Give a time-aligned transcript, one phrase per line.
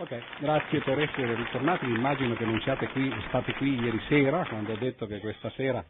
[0.00, 1.84] Ok, grazie per essere ritornati.
[1.84, 5.84] Immagino che non siate qui, state qui ieri sera, quando ho detto che questa sera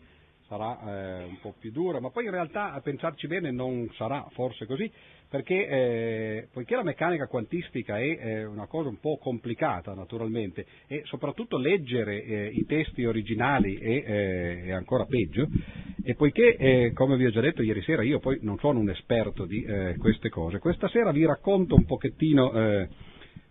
[0.48, 0.80] sarà
[1.20, 4.66] eh, un po' più dura, ma poi in realtà a pensarci bene non sarà forse
[4.66, 4.90] così,
[5.28, 11.02] perché eh, poiché la meccanica quantistica è eh, una cosa un po' complicata naturalmente e
[11.04, 15.46] soprattutto leggere eh, i testi originali è, eh, è, ancora peggio,
[16.02, 18.90] e poiché, eh, come vi ho già detto ieri sera, io poi non sono un
[18.90, 19.64] esperto di
[19.98, 22.88] queste cose, questa sera vi racconto un pochettino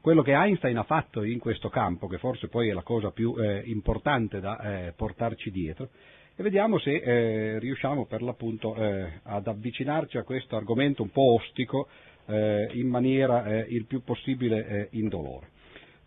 [0.01, 3.35] quello che Einstein ha fatto in questo campo, che forse poi è la cosa più
[3.37, 5.89] eh, importante da eh, portarci dietro,
[6.35, 11.33] e vediamo se eh, riusciamo per l'appunto eh, ad avvicinarci a questo argomento un po'
[11.33, 11.87] ostico
[12.27, 15.57] eh, in maniera eh, il più possibile indolore.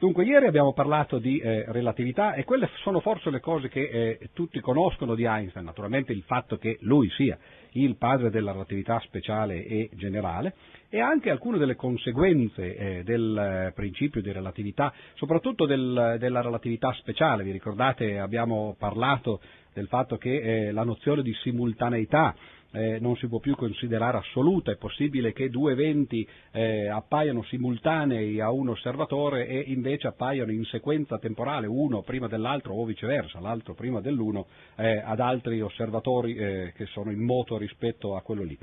[0.03, 3.83] Dunque, ieri abbiamo parlato di eh, relatività e quelle sono forse le cose che
[4.19, 7.39] eh, tutti conoscono di Einstein, naturalmente il fatto che lui sia
[7.73, 10.55] il padre della relatività speciale e generale
[10.89, 17.45] e anche alcune delle conseguenze eh, del principio di relatività, soprattutto del, della relatività speciale.
[17.45, 19.41] Vi ricordate, abbiamo parlato
[19.73, 22.35] del fatto che eh, la nozione di simultaneità
[22.73, 28.41] eh, non si può più considerare assoluta, è possibile che due eventi eh, appaiano simultanei
[28.41, 33.75] a un osservatore e invece appaiano in sequenza temporale, uno prima dell'altro o viceversa, l'altro
[33.75, 38.59] prima dell'uno, eh, ad altri osservatori eh, che sono in moto rispetto a quello lì.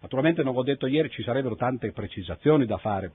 [0.00, 3.12] Naturalmente, non ho detto ieri, ci sarebbero tante precisazioni da fare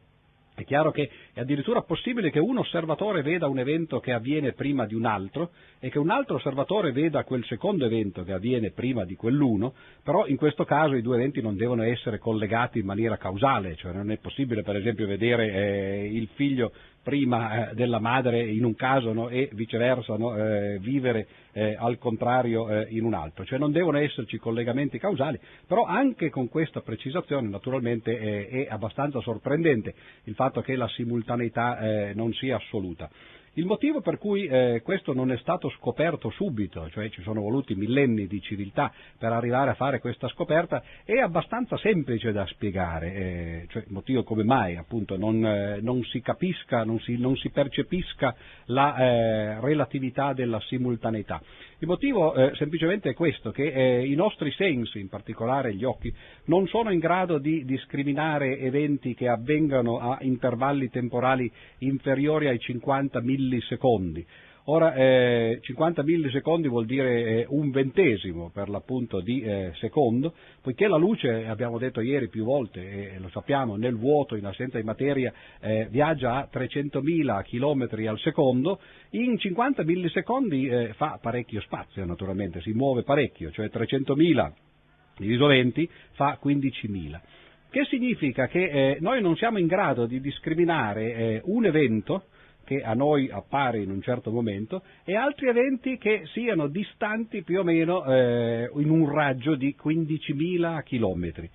[0.55, 4.85] è chiaro che è addirittura possibile che un osservatore veda un evento che avviene prima
[4.85, 9.03] di un altro e che un altro osservatore veda quel secondo evento che avviene prima
[9.03, 13.17] di quell'uno, però in questo caso i due eventi non devono essere collegati in maniera
[13.17, 16.71] causale, cioè non è possibile per esempio vedere eh, il figlio
[17.03, 21.97] prima eh, della madre in un caso no, e viceversa no, eh, vivere eh, al
[21.97, 26.81] contrario eh, in un altro, cioè non devono esserci collegamenti causali, però anche con questa
[26.81, 29.93] precisazione naturalmente è abbastanza sorprendente
[30.23, 33.09] il fatto che la simultaneità eh, non sia assoluta.
[33.55, 37.75] Il motivo per cui eh, questo non è stato scoperto subito, cioè ci sono voluti
[37.75, 43.65] millenni di civiltà per arrivare a fare questa scoperta, è abbastanza semplice da spiegare, eh,
[43.69, 47.51] cioè il motivo come mai appunto non, eh, non si capisca, non si, non si
[47.51, 51.39] percepisca la eh, relatività della simultaneità.
[51.77, 56.11] Il motivo eh, semplicemente è questo, che eh, i nostri sensi, in particolare gli occhi,
[56.45, 63.19] non sono in grado di discriminare eventi che avvengano a intervalli temporali inferiori ai 50
[63.43, 64.25] millisecondi.
[64.67, 70.87] Ora, eh, 50 millisecondi vuol dire eh, un ventesimo per l'appunto di eh, secondo, poiché
[70.87, 74.85] la luce, abbiamo detto ieri più volte, e lo sappiamo, nel vuoto, in assenza di
[74.85, 82.05] materia, eh, viaggia a 300.000 km al secondo, in 50 millisecondi eh, fa parecchio spazio
[82.05, 84.51] naturalmente, si muove parecchio, cioè 300.000
[85.17, 87.19] diviso 20 fa 15.000.
[87.69, 92.25] Che significa che eh, noi non siamo in grado di discriminare un evento
[92.65, 97.59] che a noi appare in un certo momento e altri eventi che siano distanti più
[97.59, 101.49] o meno eh, in un raggio di 15.000 chilometri.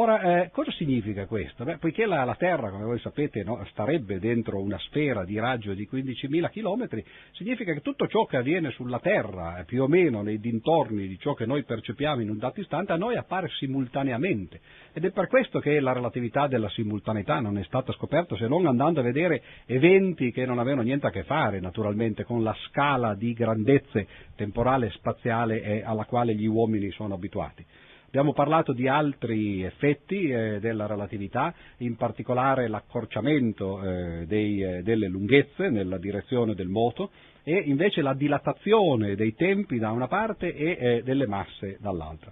[0.00, 1.64] Ora, eh, cosa significa questo?
[1.64, 5.74] Beh, poiché la, la, Terra, come voi sapete, no, starebbe dentro una sfera di raggio
[5.74, 10.22] di 15.000 km, significa che tutto ciò che avviene sulla Terra, eh, più o meno
[10.22, 14.60] nei dintorni di ciò che noi percepiamo in un dato istante, a noi appare simultaneamente.
[14.92, 18.66] Ed è per questo che la relatività della simultaneità non è stata scoperta se non
[18.66, 23.16] andando a vedere eventi che non avevano niente a che fare, naturalmente, con la scala
[23.16, 24.06] di grandezze
[24.36, 27.66] temporale e spaziale eh, alla quale gli uomini sono abituati.
[28.08, 35.08] Abbiamo parlato di altri effetti eh, della relatività, in particolare l'accorciamento eh, dei, eh, delle
[35.08, 37.10] lunghezze nella direzione del moto
[37.42, 42.30] e invece la dilatazione dei tempi da una parte e eh, delle masse dall'altra.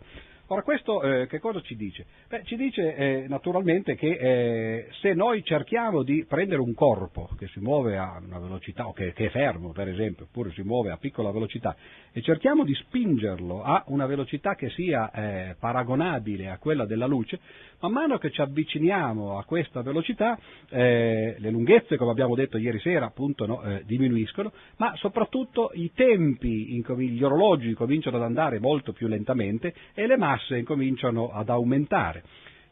[0.49, 2.07] Ora questo eh, che cosa ci dice?
[2.29, 7.49] Beh, ci dice eh, naturalmente che eh, se noi cerchiamo di prendere un corpo che
[7.49, 10.93] si muove a una velocità, o che, che, è fermo per esempio, oppure si muove
[10.93, 11.75] a piccola velocità,
[12.17, 17.39] e cerchiamo di spingerlo a una velocità che sia eh, paragonabile a quella della luce,
[17.81, 20.39] man mano che ci avviciniamo a questa velocità
[20.71, 25.93] eh, le lunghezze, come abbiamo detto ieri sera, appunto no, eh, diminuiscono, ma soprattutto i
[25.95, 32.23] tempi, gli orologi cominciano ad andare molto più lentamente e le masse incominciano ad aumentare.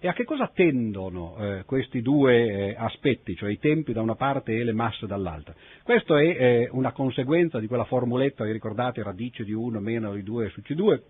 [0.05, 4.17] E a che cosa tendono eh, questi due eh, aspetti, cioè i tempi da una
[4.17, 5.55] parte e le masse dall'altra?
[5.83, 10.23] Questa è eh, una conseguenza di quella formuletta, vi ricordate, radice di 1 meno di
[10.23, 11.01] 2 su C2,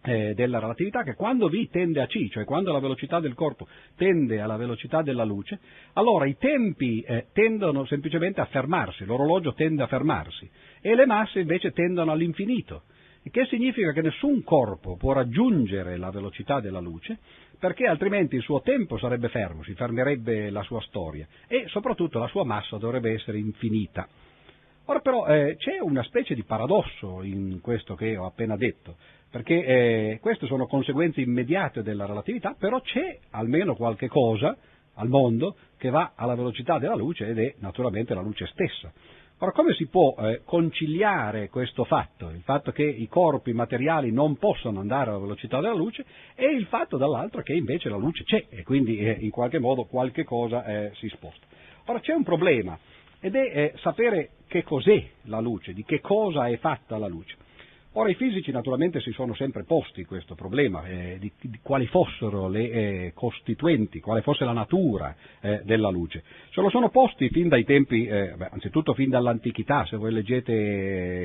[0.00, 3.68] eh, della relatività che quando V tende a C, cioè quando la velocità del corpo
[3.96, 5.58] tende alla velocità della luce,
[5.92, 10.48] allora i tempi eh, tendono semplicemente a fermarsi, l'orologio tende a fermarsi
[10.80, 12.84] e le masse invece tendono all'infinito.
[13.30, 17.18] che significa che nessun corpo può raggiungere la velocità della luce
[17.58, 22.28] perché altrimenti il suo tempo sarebbe fermo, si fermerebbe la sua storia e soprattutto la
[22.28, 24.06] sua massa dovrebbe essere infinita.
[24.86, 28.96] Ora però eh, c'è una specie di paradosso in questo che ho appena detto,
[29.30, 34.56] perché eh, queste sono conseguenze immediate della relatività, però c'è almeno qualche cosa
[34.94, 38.90] al mondo che va alla velocità della luce ed è naturalmente la luce stessa.
[39.40, 44.36] Ora, come si può eh, conciliare questo fatto, il fatto che i corpi materiali non
[44.36, 46.04] possono andare alla velocità della luce
[46.34, 49.84] e il fatto dall'altro che invece la luce c'è e quindi eh, in qualche modo
[49.84, 51.46] qualche cosa eh, si sposta.
[51.84, 52.76] Ora c'è un problema
[53.20, 57.36] ed è eh, sapere che cos'è la luce, di che cosa è fatta la luce.
[57.98, 62.46] Ora i fisici naturalmente si sono sempre posti questo problema, eh, di, di, quali fossero
[62.46, 66.22] le eh, costituenti, quale fosse la natura eh, della luce.
[66.52, 70.52] Se lo sono posti fin dai tempi, eh, beh, anzitutto fin dall'antichità, se voi leggete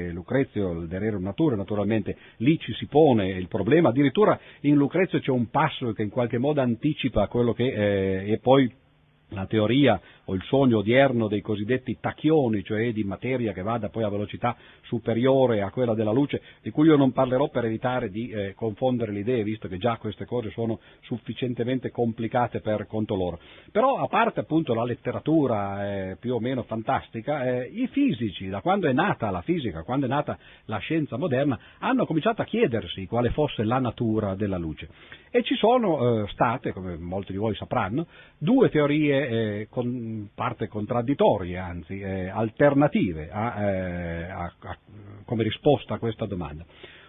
[0.08, 5.20] eh, Lucrezio, il De Natura, naturalmente lì ci si pone il problema, addirittura in Lucrezio
[5.20, 8.82] c'è un passo che in qualche modo anticipa quello che eh, è poi
[9.34, 14.04] la teoria o il sogno odierno dei cosiddetti tacchioni, cioè di materia che vada poi
[14.04, 18.30] a velocità superiore a quella della luce, di cui io non parlerò per evitare di
[18.30, 23.40] eh, confondere le idee, visto che già queste cose sono sufficientemente complicate per conto loro.
[23.72, 28.62] Però, a parte appunto la letteratura eh, più o meno fantastica, eh, i fisici, da
[28.62, 33.06] quando è nata la fisica, quando è nata la scienza moderna, hanno cominciato a chiedersi
[33.08, 34.88] quale fosse la natura della luce.
[35.36, 38.06] E ci sono eh, state, come molti di voi sapranno,
[38.38, 39.68] due teorie eh,
[40.34, 44.78] parte contraddittorie, anzi eh, alternative a, eh, a, a,
[45.26, 46.66] come risposta a questa domanda.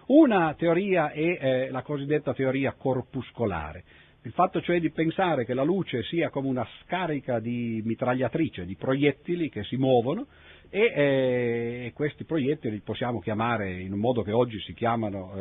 [0.07, 3.83] Una teoria è eh, la cosiddetta teoria corpuscolare,
[4.21, 8.75] il fatto cioè di pensare che la luce sia come una scarica di mitragliatrice, di
[8.75, 10.27] proiettili che si muovono
[10.69, 15.31] e eh, questi proiettili li possiamo chiamare in un modo che oggi si chiamano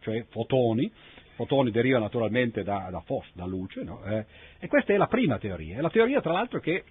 [0.00, 0.90] cioè fotoni,
[1.38, 4.02] fotoni derivano naturalmente da, da FOS, da luce, no?
[4.02, 4.26] eh,
[4.58, 6.82] e questa è la prima teoria, è la teoria tra l'altro che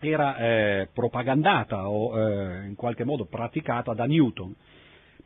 [0.00, 4.52] era eh, propagandata o eh, in qualche modo praticata da Newton,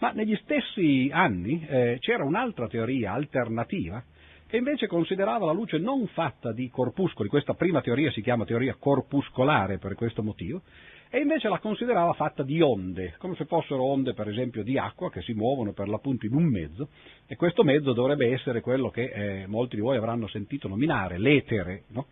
[0.01, 4.05] ma negli stessi anni eh, c'era un'altra teoria alternativa
[4.47, 8.77] che invece considerava la luce non fatta di corpuscoli, questa prima teoria si chiama teoria
[8.79, 10.63] corpuscolare per questo motivo,
[11.11, 15.11] e invece la considerava fatta di onde, come se fossero onde per esempio di acqua
[15.11, 16.89] che si muovono per l'appunto in un mezzo
[17.27, 21.85] e questo mezzo dovrebbe essere quello che eh, molti di voi avranno sentito nominare, l'etere.
[21.89, 22.07] No?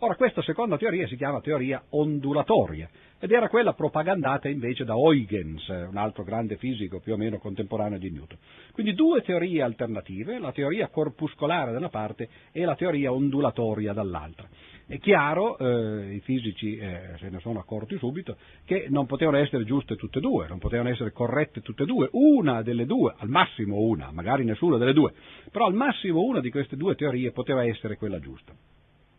[0.00, 5.66] Ora questa seconda teoria si chiama teoria ondulatoria ed era quella propagandata invece da Huygens,
[5.66, 8.38] un altro grande fisico più o meno contemporaneo di Newton.
[8.72, 14.48] Quindi due teorie alternative, la teoria corpuscolare da una parte e la teoria ondulatoria dall'altra.
[14.90, 19.64] È chiaro, eh, i fisici eh, se ne sono accorti subito, che non potevano essere
[19.64, 23.28] giuste tutte e due, non potevano essere corrette tutte e due, una delle due, al
[23.28, 25.12] massimo una, magari nessuna delle due,
[25.52, 28.54] però al massimo una di queste due teorie poteva essere quella giusta.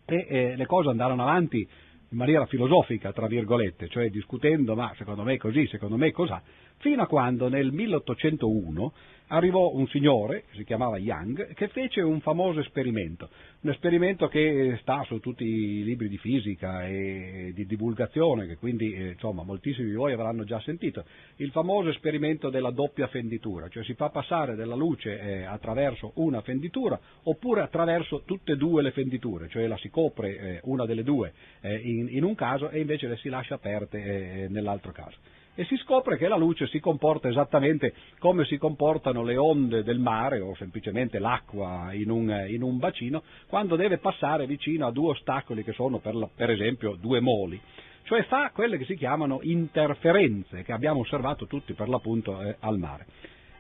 [0.06, 5.22] E eh, le cose andarono avanti in maniera filosofica, tra virgolette, cioè discutendo ma secondo
[5.22, 6.34] me è così, secondo me è così,
[6.78, 8.94] fino a quando nel 1801
[9.30, 13.30] arrivò un signore, si chiamava Young, che fece un famoso esperimento,
[13.62, 18.94] un esperimento che sta su tutti i libri di fisica e di divulgazione, che quindi
[18.94, 21.06] eh, insomma moltissimi di voi avranno già sentito,
[21.38, 26.42] il famoso esperimento della doppia fenditura, cioè si fa passare della luce eh, attraverso una
[26.42, 31.04] fenditura oppure attraverso tutte e due le fenditure, cioè la si copre eh, una delle
[31.04, 35.18] due eh, in, in, un caso e invece le si lascia aperte eh, nell'altro caso
[35.60, 40.00] e si scopre che la luce si comporta esattamente come si comportano le onde del
[40.00, 45.10] mare o semplicemente l'acqua in un, in un bacino quando deve passare vicino a due
[45.10, 47.60] ostacoli che sono per, per esempio due moli
[48.04, 52.78] cioè fa quelle che si chiamano interferenze che abbiamo osservato tutti per l'appunto eh, al
[52.78, 53.06] mare.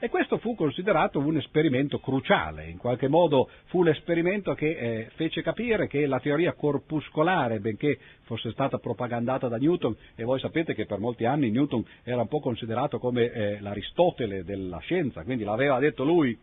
[0.02, 5.42] E questo fu considerato un esperimento cruciale, in qualche modo fu l'esperimento che eh, fece
[5.42, 10.86] capire che la teoria corpuscolare, benché fosse stata propagandata da Newton, e voi sapete che
[10.86, 15.80] per molti anni Newton era un po' considerato come eh, l'Aristotele della scienza, quindi l'aveva
[15.80, 16.38] detto lui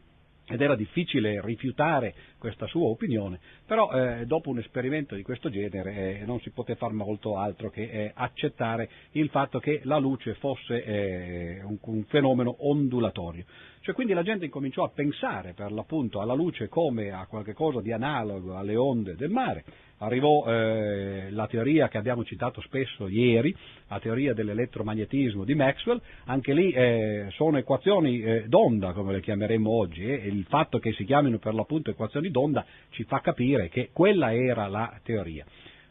[0.49, 6.21] ed era difficile rifiutare questa sua opinione, però eh, dopo un esperimento di questo genere
[6.21, 10.35] eh, non si poté fare molto altro che eh, accettare il fatto che la luce
[10.35, 13.45] fosse eh, un, un, fenomeno ondulatorio.
[13.81, 17.93] Cioè, quindi la gente incominciò a pensare per l'appunto alla luce come a qualcosa di
[17.93, 19.65] analogo alle onde del mare,
[19.99, 23.55] arrivò eh, la teoria che abbiamo citato spesso ieri,
[23.89, 29.71] la teoria dell'elettromagnetismo di Maxwell, anche lì eh, sono equazioni eh, d'onda come le chiameremo
[29.71, 33.69] oggi eh, e il fatto che si chiamino per l'appunto equazioni d'onda ci fa capire
[33.69, 35.45] che quella era la teoria.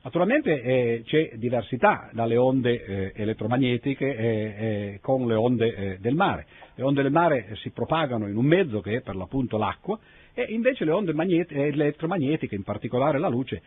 [0.06, 6.14] Naturalmente eh, c'è diversità dalle onde eh, elettromagnetiche eh, eh con le onde eh, del
[6.14, 6.46] mare.
[6.76, 9.98] Le onde del mare si propagano in un mezzo che è per l'appunto l'acqua
[10.36, 11.13] e invece le onde
[11.50, 13.62] elettromagnetiche, in particolare la luce,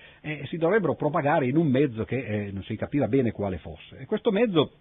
[0.45, 3.99] si dovrebbero propagare in un mezzo che non si capiva bene quale fosse.
[3.99, 4.73] E questo mezzo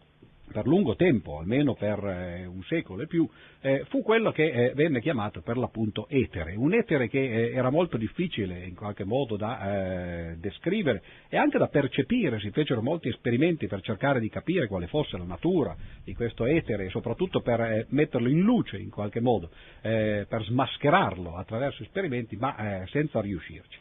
[0.52, 3.28] per lungo tempo, almeno per eh, un secolo e più,
[3.62, 7.98] eh, fu quello che eh, venne chiamato per l'appunto etere, un etere che era molto
[7.98, 13.82] difficile in qualche modo da descrivere e anche da percepire, si fecero molti esperimenti per
[13.82, 18.40] cercare di capire quale fosse la natura di questo etere e soprattutto per metterlo in
[18.42, 19.50] luce in qualche modo,
[19.82, 23.80] per smascherarlo attraverso esperimenti, ma senza riuscirci.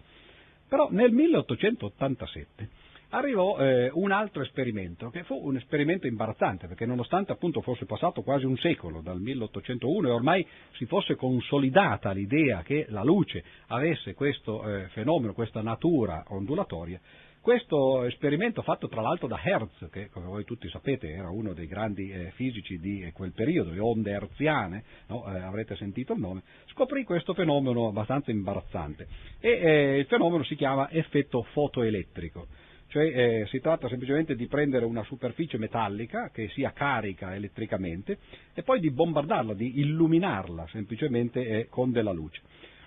[0.69, 2.69] Però nel 1887
[3.11, 8.23] arrivò eh, un altro esperimento, che fu un esperimento imbarazzante, perché nonostante appunto fosse passato
[8.23, 10.47] quasi un secolo dal 1801 e ormai
[10.77, 17.01] si fosse consolidata l'idea che la luce avesse questo eh, fenomeno, questa natura ondulatoria,
[17.47, 21.69] questo esperimento fatto tra l'altro da Hertz, che come voi tutti sapete era uno dei
[21.69, 25.33] grandi eh, fisici di eh, quel periodo, le onde herziane, no?
[25.33, 29.07] eh, avrete sentito il nome, scoprì questo fenomeno abbastanza imbarazzante
[29.39, 32.49] e eh, il fenomeno si chiama effetto fotoelettrico
[32.97, 38.17] cioè eh, si tratta semplicemente di prendere una superficie metallica che sia carica elettricamente
[38.55, 42.41] e poi di bombardarla, di illuminarla semplicemente eh, con della luce.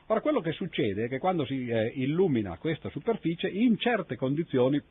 [0.07, 4.81] Ora quello che succede è che quando si eh, illumina questa superficie in certe condizioni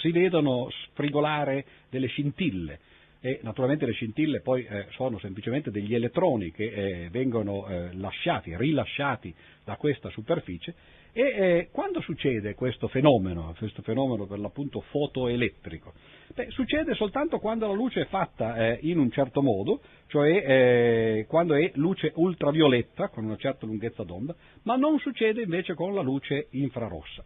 [0.00, 2.78] si vedono sfrigolare delle scintille
[3.20, 8.56] e naturalmente le scintille poi eh, sono semplicemente degli elettroni che eh, vengono eh, lasciati,
[8.56, 10.74] rilasciati da questa superficie
[11.16, 15.92] e eh, quando succede questo fenomeno, questo fenomeno per l'appunto fotoelettrico?
[16.34, 21.26] Beh, succede soltanto quando la luce è fatta eh, in un certo modo, cioè eh,
[21.28, 26.02] quando è luce ultravioletta con una certa lunghezza d'onda, ma non succede invece con la
[26.02, 27.22] luce infrarossa.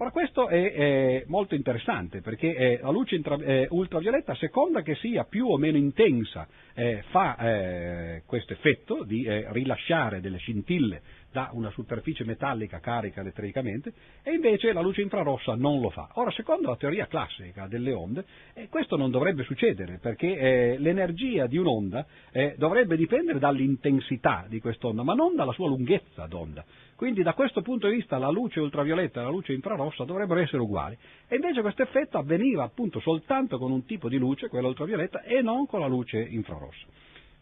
[0.00, 4.82] Ora questo è, è molto interessante perché eh, la luce intra, eh, ultravioletta, a seconda
[4.82, 10.38] che sia più o meno intensa, eh, fa eh, questo effetto di eh, rilasciare delle
[10.38, 13.92] scintille da una superficie metallica carica elettricamente
[14.22, 16.08] e invece la luce infrarossa non lo fa.
[16.14, 21.46] Ora, secondo la teoria classica delle onde, eh, questo non dovrebbe succedere perché eh, l'energia
[21.46, 26.64] di un'onda eh, dovrebbe dipendere dall'intensità di quest'onda, ma non dalla sua lunghezza d'onda.
[26.96, 30.62] Quindi da questo punto di vista la luce ultravioletta e la luce infrarossa dovrebbero essere
[30.62, 30.98] uguali.
[31.28, 35.40] E invece questo effetto avveniva appunto soltanto con un tipo di luce, quella ultravioletta, e
[35.40, 36.86] non con la luce infrarossa.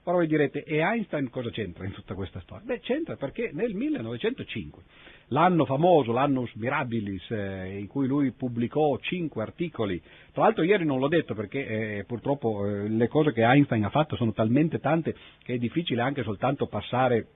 [0.08, 2.64] Ora voi direte, e Einstein cosa c'entra in tutta questa storia?
[2.64, 4.84] Beh, c'entra perché nel 1905,
[5.28, 11.00] l'anno famoso, l'annus mirabilis, eh, in cui lui pubblicò cinque articoli, tra l'altro ieri non
[11.00, 11.66] l'ho detto perché
[11.98, 16.02] eh, purtroppo eh, le cose che Einstein ha fatto sono talmente tante che è difficile
[16.02, 17.26] anche soltanto passare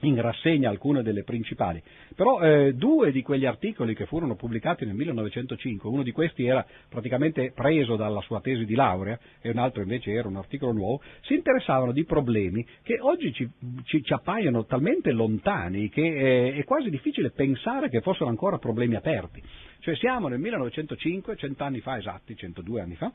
[0.00, 1.82] in rassegna alcune delle principali,
[2.14, 6.66] però eh, due di quegli articoli che furono pubblicati nel 1905, uno di questi era
[6.88, 11.00] praticamente preso dalla sua tesi di laurea e un altro invece era un articolo nuovo,
[11.22, 13.48] si interessavano di problemi che oggi ci,
[13.84, 18.96] ci, ci appaiono talmente lontani che eh, è quasi difficile pensare che fossero ancora problemi
[18.96, 19.42] aperti.
[19.78, 23.10] Cioè siamo nel 1905, cent'anni fa esatti, 102 anni fa,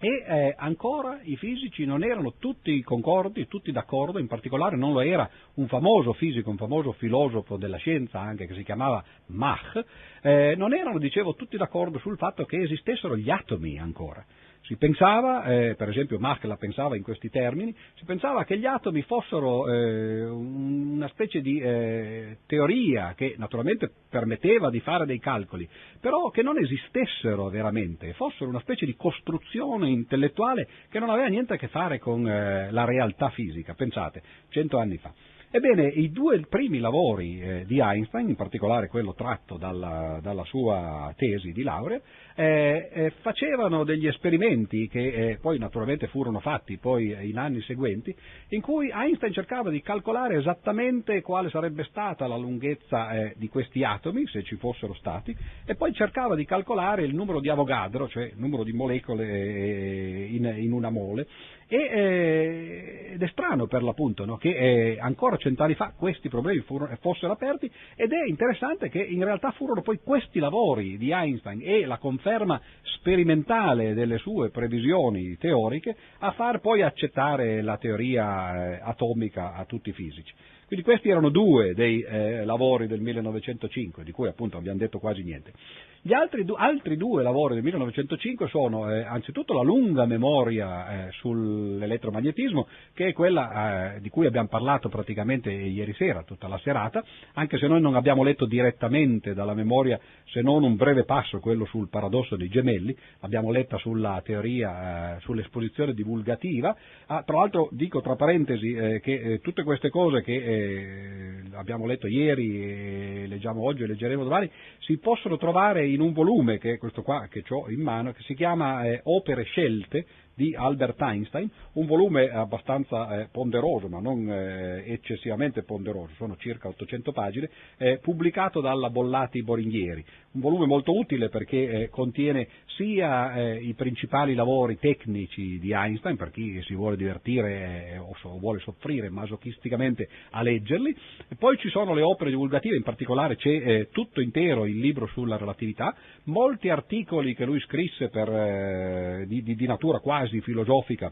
[0.00, 5.00] e eh, ancora i fisici non erano tutti concordi, tutti d'accordo, in particolare non lo
[5.00, 9.84] era un famoso fisico, un famoso filosofo della scienza anche che si chiamava Mach,
[10.22, 14.24] eh, non erano, dicevo, tutti d'accordo sul fatto che esistessero gli atomi ancora.
[14.68, 18.66] Si pensava, eh, per esempio Mach la pensava in questi termini, si pensava che gli
[18.66, 25.66] atomi fossero eh, una specie di eh, teoria che naturalmente permetteva di fare dei calcoli,
[25.98, 31.54] però che non esistessero veramente, fossero una specie di costruzione intellettuale che non aveva niente
[31.54, 34.20] a che fare con eh, la realtà fisica, pensate,
[34.50, 35.10] cento anni fa.
[35.50, 41.10] Ebbene, i due primi lavori eh, di Einstein, in particolare quello tratto dalla, dalla sua
[41.16, 41.98] tesi di laurea,
[42.38, 48.14] eh, eh, facevano degli esperimenti che eh, poi naturalmente furono fatti poi in anni seguenti,
[48.50, 53.82] in cui Einstein cercava di calcolare esattamente quale sarebbe stata la lunghezza eh, di questi
[53.82, 58.26] atomi, se ci fossero stati, e poi cercava di calcolare il numero di Avogadro, cioè
[58.26, 61.26] il numero di molecole eh, in, in una mole,
[61.70, 66.60] e, eh, ed è strano per l'appunto no, che eh, ancora cent'anni fa questi problemi
[66.60, 71.60] furono, fossero aperti ed è interessante che in realtà furono poi questi lavori di Einstein
[71.62, 78.74] e la conferma conferma sperimentale delle sue previsioni teoriche a far poi accettare la teoria
[78.76, 80.34] eh, atomica a tutti i fisici.
[80.66, 85.22] Quindi questi erano due dei eh, lavori del 1905, di cui appunto abbiamo detto quasi
[85.22, 85.52] niente.
[86.00, 92.68] Gli altri, altri, due lavori del 1905 sono eh, anzitutto la lunga memoria eh, sull'elettromagnetismo,
[92.94, 97.02] che è quella eh, di cui abbiamo parlato praticamente ieri sera, tutta la serata,
[97.34, 99.98] anche se noi non abbiamo letto direttamente dalla memoria
[100.30, 105.20] se non un breve passo, quello sul paradosso dei gemelli, l'abbiamo letta sulla teoria, eh,
[105.20, 106.76] sull'esposizione divulgativa.
[107.06, 112.06] Ah, tra l'altro dico tra parentesi eh, che eh, tutte queste cose che abbiamo letto
[112.06, 117.26] ieri, leggiamo oggi e leggeremo domani, si possono trovare un volume, che è questo qua
[117.28, 120.06] che ho in mano, che si chiama eh, Opere scelte
[120.38, 126.68] di Albert Einstein, un volume abbastanza eh, ponderoso, ma non eh, eccessivamente ponderoso, sono circa
[126.68, 130.04] 800 pagine, eh, pubblicato dalla Bollati Boringhieri.
[130.30, 136.16] Un volume molto utile perché eh, contiene sia eh, i principali lavori tecnici di Einstein,
[136.16, 140.94] per chi si vuole divertire eh, o so, vuole soffrire masochisticamente a leggerli,
[141.28, 145.36] e poi ci sono le opere divulgative, in particolare c'è tutto intero il libro sulla
[145.36, 151.10] relatività, molti articoli che lui scrisse per, di, di, di natura quasi quasi filosofica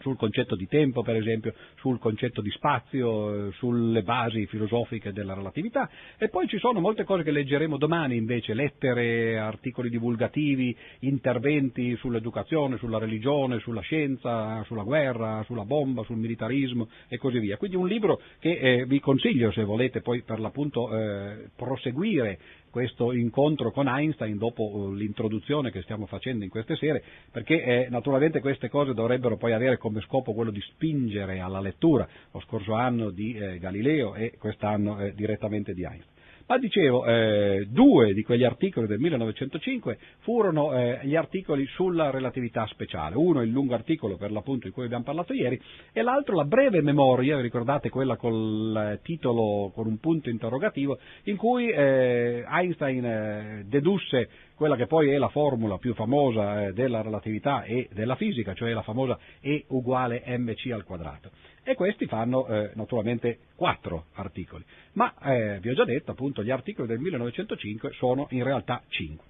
[0.00, 5.88] sul concetto di tempo, per esempio, sul concetto di spazio, sulle basi filosofiche della relatività
[6.18, 12.76] e poi ci sono molte cose che leggeremo domani invece, lettere, articoli divulgativi, interventi sull'educazione,
[12.76, 17.56] sulla religione, sulla scienza, sulla guerra, sulla bomba, sul militarismo e così via.
[17.56, 22.38] Quindi un libro che eh, vi consiglio se volete poi per l'appunto eh, proseguire
[22.76, 27.02] questo incontro con Einstein dopo uh, l'introduzione che stiamo facendo in queste sere,
[27.32, 32.06] perché eh, naturalmente queste cose dovrebbero poi avere come scopo quello di spingere alla lettura
[32.30, 36.15] lo scorso anno di eh, Galileo e quest'anno eh, direttamente di Einstein.
[36.48, 42.64] Ma dicevo, eh, due di quegli articoli del 1905 furono eh, gli articoli sulla relatività
[42.68, 43.16] speciale.
[43.16, 45.60] Uno il lungo articolo per l'appunto di cui abbiamo parlato ieri
[45.92, 51.68] e l'altro la breve memoria, ricordate quella col titolo con un punto interrogativo, in cui
[51.68, 57.62] eh, Einstein eh, dedusse quella che poi è la formula più famosa eh, della relatività
[57.62, 61.30] e della fisica, cioè la famosa E uguale mc al quadrato
[61.68, 64.64] e questi fanno eh, naturalmente quattro articoli.
[64.92, 69.26] Ma eh, vi ho già detto, appunto, gli articoli del 1905 sono in realtà cinque.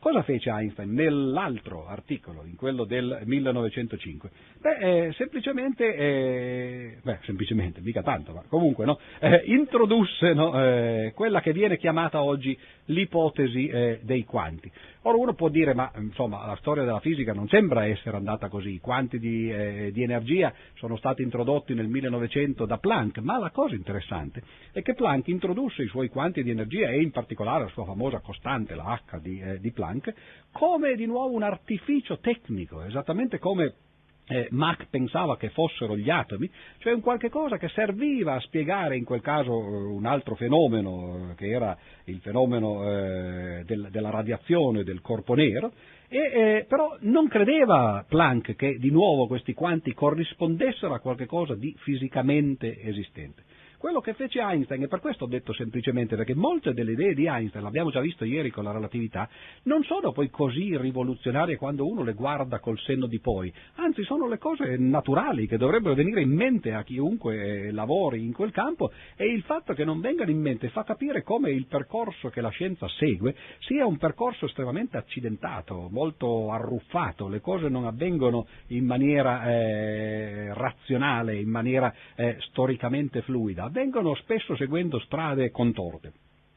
[0.00, 4.30] Cosa fece Einstein nell'altro articolo, in quello del 1905?
[4.58, 11.12] Beh, eh, semplicemente, eh, beh, semplicemente, mica tanto, ma comunque, no, eh, introdusse no, eh,
[11.14, 14.72] quella che viene chiamata oggi l'ipotesi eh, dei quanti.
[15.02, 18.74] Ora uno può dire, ma insomma, la storia della fisica non sembra essere andata così,
[18.74, 23.50] i quanti di, eh, di energia sono stati introdotti nel 1900 da Planck, ma la
[23.50, 27.70] cosa interessante è che Planck introdusse i suoi quanti di energia e in particolare la
[27.70, 30.14] sua famosa costante, la H di, di Planck, Planck
[30.52, 33.74] come di nuovo un artificio tecnico, esattamente come
[34.28, 36.48] eh, Mach pensava che fossero gli atomi,
[36.78, 41.30] cioè un qualche cosa che serviva a spiegare in quel caso eh, un altro fenomeno,
[41.30, 45.72] eh, che era il fenomeno eh, del, della radiazione del corpo nero,
[46.08, 51.56] e, eh, però non credeva Planck che di nuovo questi quanti corrispondessero a qualche cosa
[51.56, 53.42] di fisicamente esistente.
[53.80, 57.26] Quello che fece Einstein, e per questo ho detto semplicemente perché molte delle idee di
[57.26, 59.26] Einstein, l'abbiamo già visto ieri con la relatività,
[59.62, 64.28] non sono poi così rivoluzionarie quando uno le guarda col senno di poi, anzi sono
[64.28, 68.92] le cose naturali che dovrebbero venire in mente a chiunque eh, lavori in quel campo
[69.16, 72.50] e il fatto che non vengano in mente fa capire come il percorso che la
[72.50, 79.50] scienza segue sia un percorso estremamente accidentato, molto arruffato, le cose non avvengono in maniera
[79.50, 86.12] eh, razionale, in maniera eh, storicamente fluida avvengono spesso seguendo strade contorte.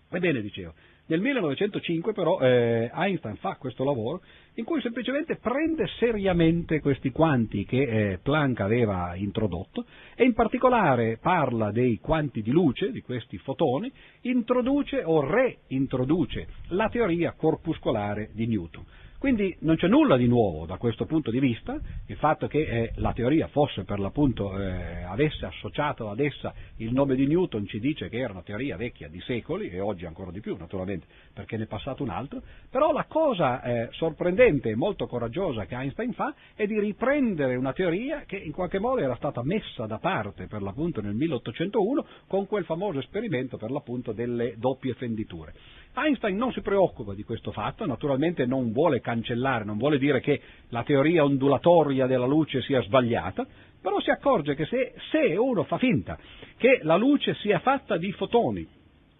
[0.10, 0.73] Ebbene, dicevo,
[1.06, 4.21] nel 1905 però eh, Einstein fa questo lavoro
[4.56, 11.17] in cui semplicemente prende seriamente questi quanti che eh, Planck aveva introdotto e in particolare
[11.17, 18.47] parla dei quanti di luce, di questi fotoni, introduce o reintroduce la teoria corpuscolare di
[18.47, 18.86] Newton.
[19.23, 22.91] Quindi non c'è nulla di nuovo da questo punto di vista, il fatto che eh,
[22.95, 27.79] la teoria fosse per l'appunto, eh, avesse associato ad essa il nome di Newton ci
[27.79, 31.55] dice che era una teoria vecchia di secoli e oggi ancora di più naturalmente perché
[31.55, 36.12] ne è passato un altro, però la cosa eh, sorprendente e molto coraggiosa che Einstein
[36.12, 40.47] fa è di riprendere una teoria che in qualche modo era stata messa da parte
[40.47, 45.53] per l'appunto nel 1801 con quel famoso esperimento per l'appunto delle doppie fenditure.
[45.95, 50.41] Einstein non si preoccupa di questo fatto, naturalmente non vuole cancellare, non vuole dire che
[50.69, 53.45] la teoria ondulatoria della luce sia sbagliata,
[53.79, 56.17] però si accorge che se, se uno fa finta
[56.58, 58.67] che la luce sia fatta di fotoni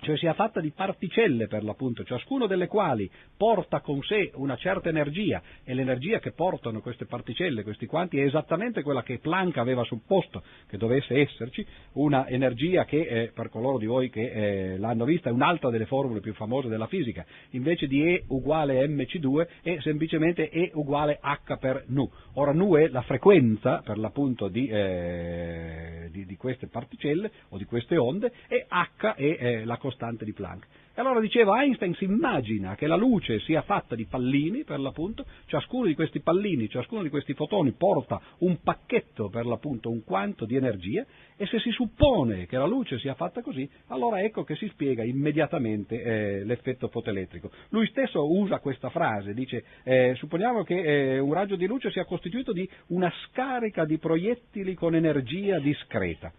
[0.04, 4.90] cioè sia fatta di particelle per l'appunto, ciascuno delle quali porta con sé una certa
[4.90, 9.84] energia e l'energia che portano queste particelle, questi quanti, è esattamente quella che Planck aveva
[9.84, 15.06] supposto che dovesse esserci, una energia che eh, per coloro di voi che eh, l'hanno
[15.06, 19.78] vista è un'altra delle formule più famose della fisica, invece di E uguale mc2 è
[19.80, 22.10] semplicemente E uguale h per nu.
[22.34, 27.66] Ora nu è la frequenza per l'appunto di, eh, di, di queste particelle o di
[27.66, 30.66] queste onde e h è eh, la costante di Planck.
[30.96, 35.26] E allora diceva Einstein si immagina che la luce sia fatta di pallini, per l'appunto,
[35.48, 40.46] ciascuno di questi pallini, ciascuno di questi fotoni porta un pacchetto, per l'appunto, un quanto
[40.46, 41.04] di energia,
[41.36, 45.04] e se si suppone che la luce sia fatta così, allora ecco che si spiega
[45.04, 47.50] immediatamente eh, l'effetto fotoelettrico.
[47.70, 52.06] Lui stesso usa questa frase, dice, eh, supponiamo che eh, un raggio di luce sia
[52.06, 56.32] costituito di una scarica di proiettili con energia discreta.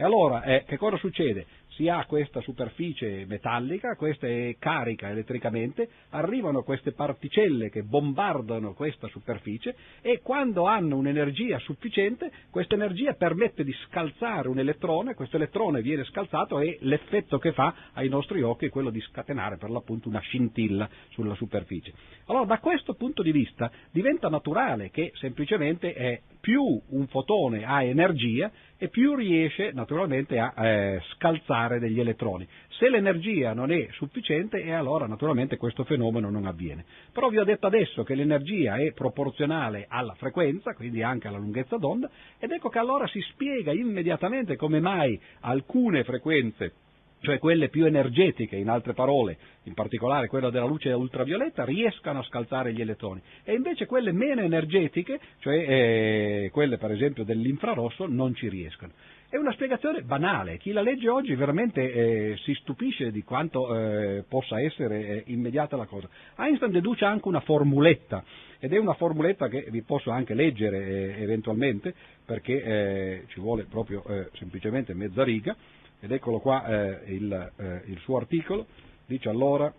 [0.00, 1.44] E allora, eh, che cosa succede?
[1.78, 9.06] Si ha questa superficie metallica, questa è carica elettricamente, arrivano queste particelle che bombardano questa
[9.06, 15.80] superficie e quando hanno un'energia sufficiente, questa energia permette di scalzare un elettrone, questo elettrone
[15.80, 20.08] viene scalzato e l'effetto che fa ai nostri occhi è quello di scatenare per l'appunto
[20.08, 21.92] una scintilla sulla superficie.
[22.24, 27.82] Allora, da questo punto di vista diventa naturale che semplicemente è più un fotone ha
[27.82, 32.48] energia e più riesce naturalmente a eh, scalzare degli elettroni.
[32.68, 36.86] Se l'energia non è sufficiente, e allora naturalmente questo fenomeno non avviene.
[37.12, 41.76] Però vi ho detto adesso che l'energia è proporzionale alla frequenza, quindi anche alla lunghezza
[41.76, 42.08] d'onda,
[42.38, 46.72] ed ecco che allora si spiega immediatamente come mai alcune frequenze
[47.20, 52.24] cioè quelle più energetiche, in altre parole, in particolare quella della luce ultravioletta, riescano a
[52.24, 58.34] scalzare gli elettroni e invece quelle meno energetiche, cioè eh, quelle per esempio dell'infrarosso, non
[58.34, 58.92] ci riescono.
[59.30, 64.24] È una spiegazione banale, chi la legge oggi veramente eh, si stupisce di quanto eh,
[64.26, 66.08] possa essere eh, immediata la cosa.
[66.38, 68.24] Einstein deduce anche una formuletta,
[68.58, 73.66] ed è una formuletta che vi posso anche leggere eh, eventualmente, perché eh, ci vuole
[73.68, 74.02] proprio
[74.32, 75.54] semplicemente mezza riga,
[76.00, 78.66] ed eccolo qua eh, il, eh, il suo articolo,
[79.06, 79.72] dice allora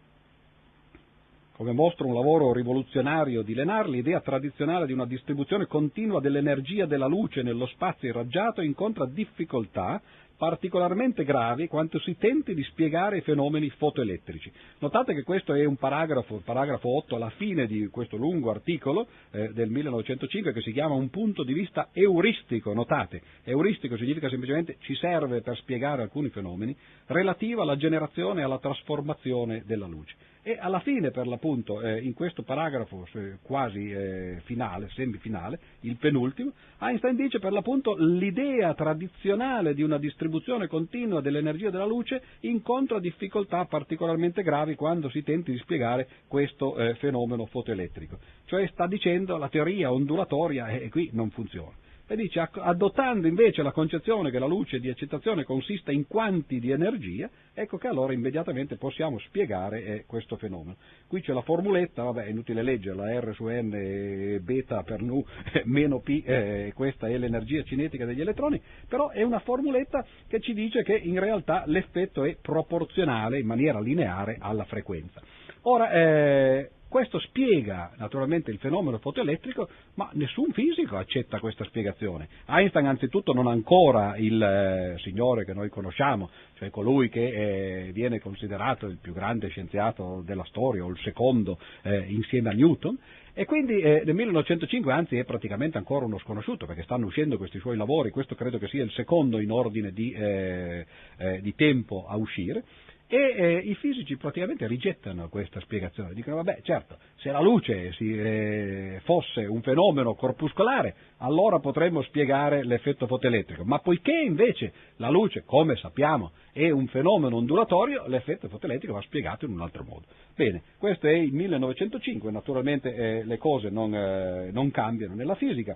[1.59, 7.05] come mostra un lavoro rivoluzionario di Lenar, l'idea tradizionale di una distribuzione continua dell'energia della
[7.05, 10.01] luce nello spazio irraggiato incontra difficoltà
[10.39, 14.49] particolarmente gravi quando si tenti di spiegare i fenomeni fotoelettrici.
[14.79, 19.05] Notate che questo è un paragrafo, il paragrafo 8 alla fine di questo lungo articolo
[19.31, 24.77] eh, del 1905 che si chiama un punto di vista euristico, notate, euristico significa semplicemente
[24.79, 26.73] ci serve per spiegare alcuni fenomeni
[27.07, 30.15] relativo alla generazione e alla trasformazione della luce.
[30.41, 35.97] E alla fine, per l'appunto, eh, in questo paragrafo eh, quasi eh, finale, semifinale, il
[35.97, 42.99] penultimo, Einstein dice per l'appunto l'idea tradizionale di una distribuzione continua dell'energia della luce incontra
[42.99, 48.17] difficoltà particolarmente gravi quando si tenti di spiegare questo eh, fenomeno fotoelettrico.
[48.45, 53.71] Cioè sta dicendo la teoria ondulatoria e qui non funziona e dice adottando invece la
[53.71, 58.77] concezione che la luce di accettazione consista in quanti di energia, ecco che allora immediatamente
[58.77, 60.77] possiamo spiegare eh, questo fenomeno.
[61.07, 65.23] Qui c'è la formuletta, vabbè è inutile leggerla, R su N beta per nu
[65.65, 70.53] meno P, eh, questa è l'energia cinetica degli elettroni, però è una formuletta che ci
[70.53, 75.21] dice che in realtà l'effetto è proporzionale in maniera lineare alla frequenza.
[75.63, 82.27] Ora, eh, questo spiega naturalmente il fenomeno fotoelettrico, ma nessun fisico accetta questa spiegazione.
[82.47, 87.91] Einstein anzitutto non ha ancora il eh, signore che noi conosciamo, cioè colui che eh,
[87.93, 92.97] viene considerato il più grande scienziato della storia o il secondo eh, insieme a Newton,
[93.33, 97.59] e quindi eh, nel 1905 anzi è praticamente ancora uno sconosciuto perché stanno uscendo questi
[97.59, 100.85] suoi lavori, questo credo che sia il secondo in ordine di, eh,
[101.17, 102.63] eh, di tempo a uscire.
[103.11, 108.15] E eh, i fisici praticamente rigettano questa spiegazione, dicono vabbè certo, se la luce si,
[108.15, 115.43] eh, fosse un fenomeno corpuscolare allora potremmo spiegare l'effetto fotoelettrico, ma poiché invece la luce,
[115.43, 120.05] come sappiamo, è un fenomeno ondulatorio, l'effetto fotoelettrico va spiegato in un altro modo.
[120.35, 125.75] Bene, questo è il 1905, naturalmente eh, le cose non, eh, non cambiano nella fisica,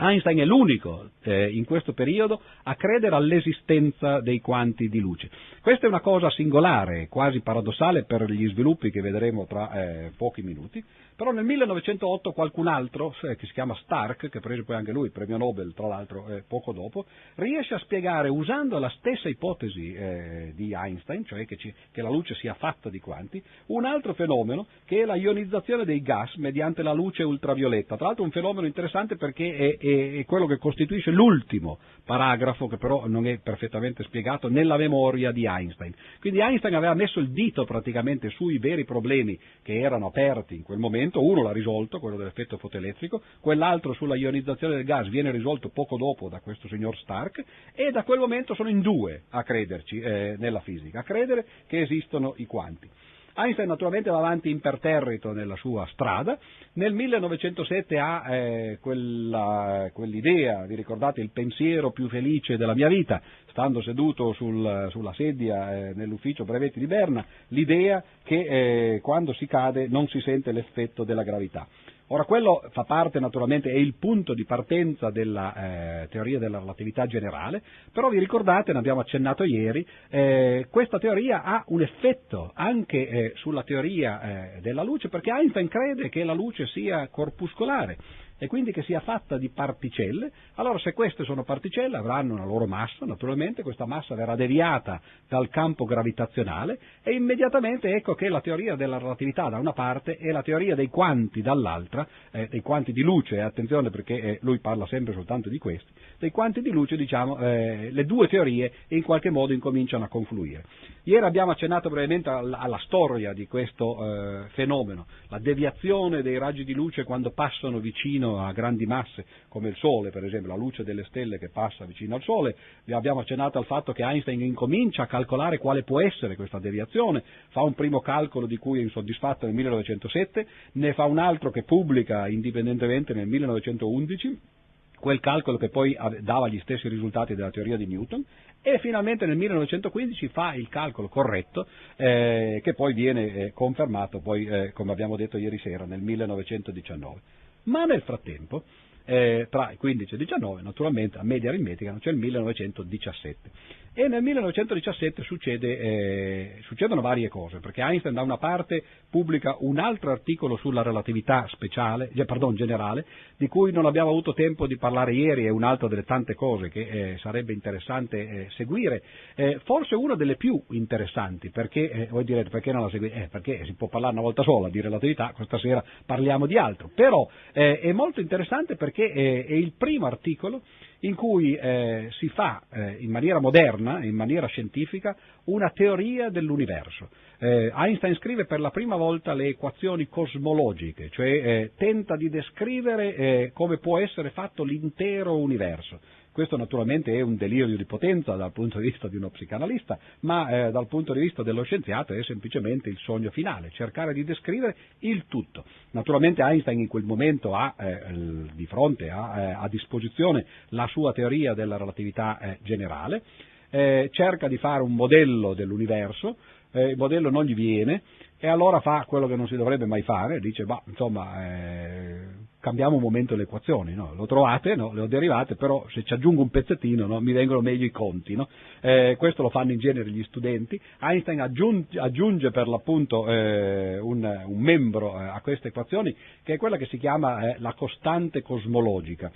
[0.00, 5.28] Einstein è l'unico eh, in questo periodo a credere all'esistenza dei quanti di luce.
[5.60, 10.42] Questa è una cosa singolare, quasi paradossale per gli sviluppi che vedremo tra eh, pochi
[10.42, 10.82] minuti,
[11.20, 15.12] però nel 1908 qualcun altro, che si chiama Stark, che prese poi anche lui il
[15.12, 17.04] premio Nobel, tra l'altro eh, poco dopo,
[17.34, 22.08] riesce a spiegare, usando la stessa ipotesi eh, di Einstein, cioè che, ci, che, la
[22.08, 26.82] luce sia fatta di quanti, un altro fenomeno che è la ionizzazione dei gas mediante
[26.82, 27.98] la luce ultravioletta.
[27.98, 33.06] Tra l'altro un fenomeno interessante perché è è quello che costituisce l'ultimo paragrafo che però
[33.06, 35.94] non è perfettamente spiegato nella memoria di Einstein.
[36.18, 40.78] Quindi Einstein aveva messo il dito praticamente sui veri problemi che erano aperti in quel
[40.78, 45.96] momento, uno l'ha risolto, quello dell'effetto fotoelettrico, quell'altro sulla ionizzazione del gas viene risolto poco
[45.96, 47.42] dopo da questo signor Stark
[47.74, 51.80] e da quel momento sono in due a crederci eh, nella fisica, a credere che
[51.80, 52.88] esistono i quanti.
[53.34, 56.38] Einstein naturalmente va avanti imperterrito nella sua strada,
[56.74, 63.20] nel 1907 ha eh, quella, quell'idea, vi ricordate il pensiero più felice della mia vita,
[63.50, 69.46] stando seduto sul, sulla sedia eh, nell'ufficio brevetti di Berna, l'idea che eh, quando si
[69.46, 71.66] cade non si sente l'effetto della gravità.
[72.12, 75.54] Ora quello fa parte naturalmente, è il punto di partenza della
[76.02, 81.44] eh, teoria della relatività generale, però vi ricordate, ne abbiamo accennato ieri, eh, questa teoria
[81.44, 86.32] ha un effetto anche eh, sulla teoria eh, della luce, perché Einstein crede che la
[86.32, 87.96] luce sia corpuscolare
[88.42, 92.66] e quindi che sia fatta di particelle, allora se queste sono particelle avranno una loro
[92.66, 94.98] massa, naturalmente questa massa verrà deviata
[95.28, 100.32] dal campo gravitazionale e immediatamente ecco che la teoria della relatività da una parte e
[100.32, 104.58] la teoria dei quanti dall'altra, eh, dei quanti di luce, eh, attenzione perché eh, lui
[104.58, 109.02] parla sempre soltanto di questi, dei quanti di luce diciamo eh, le due teorie in
[109.02, 110.64] qualche modo incominciano a confluire.
[111.02, 116.64] Ieri abbiamo accennato brevemente alla, alla storia di questo eh, fenomeno, la deviazione dei raggi
[116.64, 120.84] di luce quando passano vicino a grandi masse come il Sole, per esempio, la luce
[120.84, 122.56] delle stelle che passa vicino al Sole.
[122.84, 127.22] Vi abbiamo accennato al fatto che Einstein incomincia a calcolare quale può essere questa deviazione,
[127.48, 131.64] fa un primo calcolo di cui è insoddisfatto nel 1907, ne fa un altro che
[131.64, 134.58] pubblica indipendentemente nel 1911
[135.00, 138.22] quel calcolo che poi dava gli stessi risultati della teoria di Newton
[138.62, 141.66] e finalmente nel 1915 fa il calcolo corretto
[141.96, 147.20] eh, che poi viene eh, confermato poi, eh, come abbiamo detto ieri sera nel 1919.
[147.64, 148.64] Ma nel frattempo,
[149.04, 153.50] eh, tra il 15 e il 19, naturalmente a media aritmetica, c'è il 1917
[153.92, 159.80] e nel 1917 succede, eh, succedono varie cose, perché Einstein da una parte pubblica un
[159.80, 163.04] altro articolo sulla relatività speciale, eh, pardon, generale,
[163.36, 166.80] di cui non abbiamo avuto tempo di parlare ieri, è un'altra delle tante cose che
[166.86, 169.02] eh, sarebbe interessante eh, seguire,
[169.34, 173.28] eh, forse una delle più interessanti, perché, eh, voi direte perché non la seguite?
[173.28, 177.28] perché si può parlare una volta sola di relatività, questa sera parliamo di altro, però
[177.52, 180.62] è molto interessante perché è il primo articolo
[181.00, 187.08] in cui eh, si fa eh, in maniera moderna, in maniera scientifica, una teoria dell'universo.
[187.38, 193.14] Eh, Einstein scrive per la prima volta le equazioni cosmologiche, cioè eh, tenta di descrivere
[193.14, 196.00] eh, come può essere fatto l'intero universo.
[196.40, 200.68] Questo naturalmente è un delirio di potenza dal punto di vista di uno psicanalista, ma
[200.68, 204.74] eh, dal punto di vista dello scienziato è semplicemente il sogno finale, cercare di descrivere
[205.00, 205.64] il tutto.
[205.90, 208.14] Naturalmente Einstein in quel momento ha eh,
[208.54, 213.22] di fronte, ha eh, a disposizione la sua teoria della relatività eh, generale,
[213.68, 216.38] eh, cerca di fare un modello dell'universo,
[216.72, 218.00] il modello non gli viene
[218.38, 223.02] e allora fa quello che non si dovrebbe mai fare, dice, bah, insomma, cambiamo un
[223.02, 224.12] momento le equazioni, no?
[224.14, 224.92] lo trovate, no?
[224.92, 227.20] le ho derivate, però se ci aggiungo un pezzettino no?
[227.20, 228.36] mi vengono meglio i conti.
[228.80, 230.80] Eh, questo lo fanno in genere gli studenti.
[231.00, 236.56] Einstein aggiunge, aggiunge per l'appunto eh, un, un, membro eh, a queste equazioni, che è
[236.58, 239.32] quella che si chiama eh, la costante cosmologica.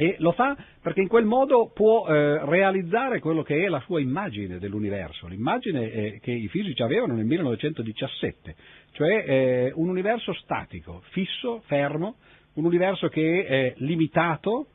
[0.00, 4.00] E lo fa perché in quel modo può eh, realizzare quello che è la sua
[4.00, 8.54] immagine dell'universo, l'immagine eh, che i fisici avevano nel 1917,
[8.92, 12.14] cioè eh, un universo statico, fisso, fermo,
[12.58, 14.66] un universo che è limitato,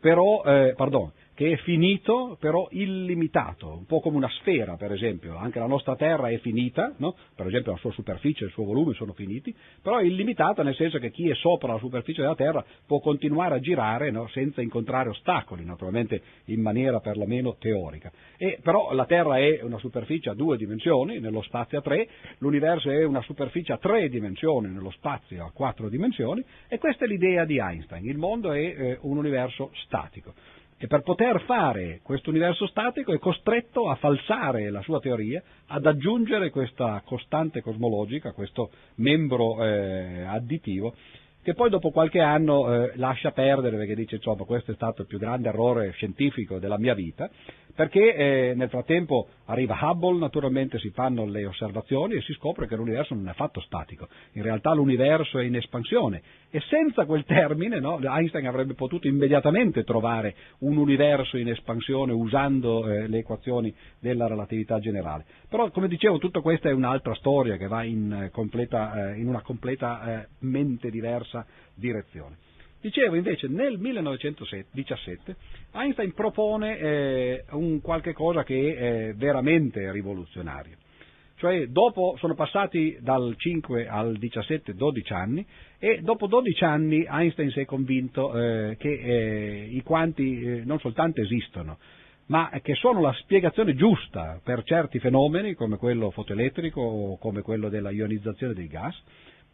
[0.00, 5.36] però, eh, pardon, che è finito però illimitato, un po' come una sfera per esempio,
[5.36, 7.14] anche la nostra Terra è finita, no?
[7.34, 10.74] per esempio la sua superficie e il suo volume sono finiti, però è illimitata nel
[10.74, 14.26] senso che chi è sopra la superficie della Terra può continuare a girare no?
[14.28, 18.10] senza incontrare ostacoli, naturalmente in maniera perlomeno teorica.
[18.38, 22.90] E, però la Terra è una superficie a due dimensioni, nello spazio a tre, l'universo
[22.90, 27.44] è una superficie a tre dimensioni, nello spazio a quattro dimensioni, e questa è l'idea
[27.44, 30.32] di Einstein, il mondo è eh, un universo statico
[30.78, 35.86] e per poter fare questo universo statico è costretto a falsare la sua teoria, ad
[35.86, 40.94] aggiungere questa costante cosmologica, questo membro eh, additivo,
[41.42, 45.06] che poi dopo qualche anno eh, lascia perdere perché dice insomma questo è stato il
[45.06, 47.30] più grande errore scientifico della mia vita
[47.76, 52.74] perché eh, nel frattempo arriva Hubble, naturalmente si fanno le osservazioni e si scopre che
[52.74, 57.78] l'universo non è affatto statico, in realtà l'universo è in espansione e senza quel termine
[57.78, 64.26] no, Einstein avrebbe potuto immediatamente trovare un universo in espansione usando eh, le equazioni della
[64.26, 65.26] relatività generale.
[65.48, 69.42] Però come dicevo tutta questa è un'altra storia che va in, completa, eh, in una
[69.42, 72.45] completa eh, diversa direzione.
[72.86, 75.34] Dicevo invece nel 1917
[75.72, 80.76] Einstein propone eh, un qualche cosa che è veramente rivoluzionario.
[81.34, 85.44] Cioè dopo sono passati dal 5 al 17 12 anni
[85.80, 90.78] e dopo 12 anni Einstein si è convinto eh, che eh, i quanti eh, non
[90.78, 91.78] soltanto esistono,
[92.26, 97.68] ma che sono la spiegazione giusta per certi fenomeni come quello fotoelettrico o come quello
[97.68, 98.96] della ionizzazione dei gas,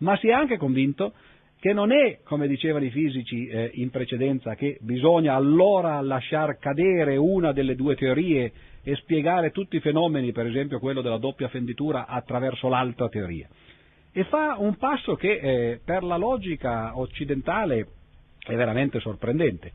[0.00, 1.14] ma si è anche convinto
[1.62, 7.16] che non è, come dicevano i fisici eh, in precedenza, che bisogna allora lasciar cadere
[7.16, 12.06] una delle due teorie e spiegare tutti i fenomeni, per esempio quello della doppia fenditura,
[12.06, 13.46] attraverso l'altra teoria.
[14.10, 17.86] E fa un passo che eh, per la logica occidentale
[18.40, 19.70] è veramente sorprendente.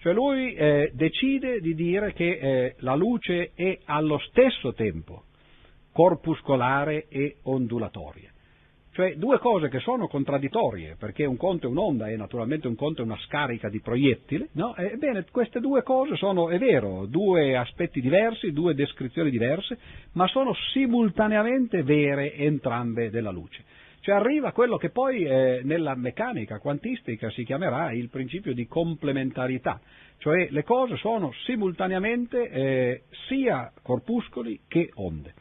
[0.00, 5.26] Cioè lui eh, decide di dire che eh, la luce è allo stesso tempo
[5.92, 8.29] corpuscolare e ondulatoria.
[9.00, 13.00] Cioè due cose che sono contraddittorie, perché un conto è un'onda e naturalmente un conto
[13.00, 14.76] è una scarica di proiettili, no?
[14.76, 19.78] Ebbene, queste due cose sono, è vero, due aspetti diversi, due descrizioni diverse,
[20.12, 23.64] ma sono simultaneamente vere entrambe della luce.
[24.00, 29.80] Cioè arriva quello che poi eh, nella meccanica quantistica si chiamerà il principio di complementarità,
[30.18, 35.32] cioè le cose sono simultaneamente eh, sia corpuscoli che onde.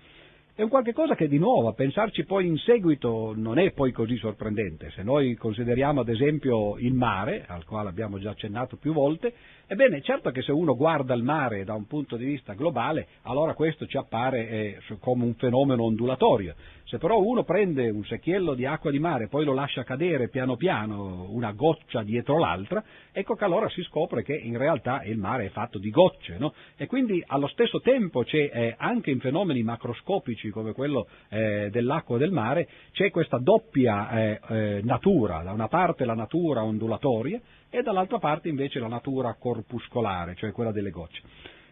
[0.59, 3.93] È un qualche cosa che di nuovo a pensarci poi in seguito non è poi
[3.93, 4.89] così sorprendente.
[4.89, 9.33] Se noi consideriamo ad esempio il mare, al quale abbiamo già accennato più volte,
[9.71, 13.53] ebbene certo che se uno guarda il mare da un punto di vista globale, allora
[13.53, 16.55] questo ci appare eh, come un fenomeno ondulatorio.
[16.85, 20.27] Se però uno prende un secchiello di acqua di mare e poi lo lascia cadere
[20.27, 25.19] piano piano una goccia dietro l'altra, ecco che allora si scopre che in realtà il
[25.19, 26.51] mare è fatto di gocce, no?
[26.75, 32.17] E quindi allo stesso tempo c'è eh, anche in fenomeni macroscopici come quello eh, dell'acqua
[32.17, 37.81] del mare, c'è questa doppia eh, eh, natura, da una parte la natura ondulatoria e
[37.81, 41.21] dall'altra parte invece la natura corpuscolare, cioè quella delle gocce.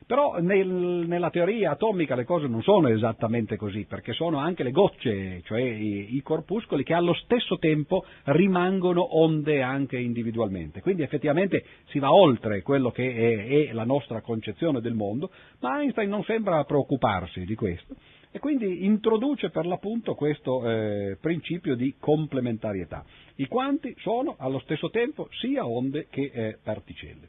[0.08, 4.72] Però nel, nella teoria atomica le cose non sono esattamente così, perché sono anche le
[4.72, 10.80] gocce, cioè i, i, corpuscoli, che allo stesso tempo rimangono onde anche individualmente.
[10.80, 15.30] Quindi effettivamente si va oltre quello che è, è la nostra concezione del mondo,
[15.60, 17.96] ma Einstein non sembra preoccuparsi di questo
[18.38, 23.04] e quindi introduce per l'appunto questo eh, principio di complementarietà.
[23.38, 27.28] I quanti sono allo stesso tempo sia onde che eh, particelle.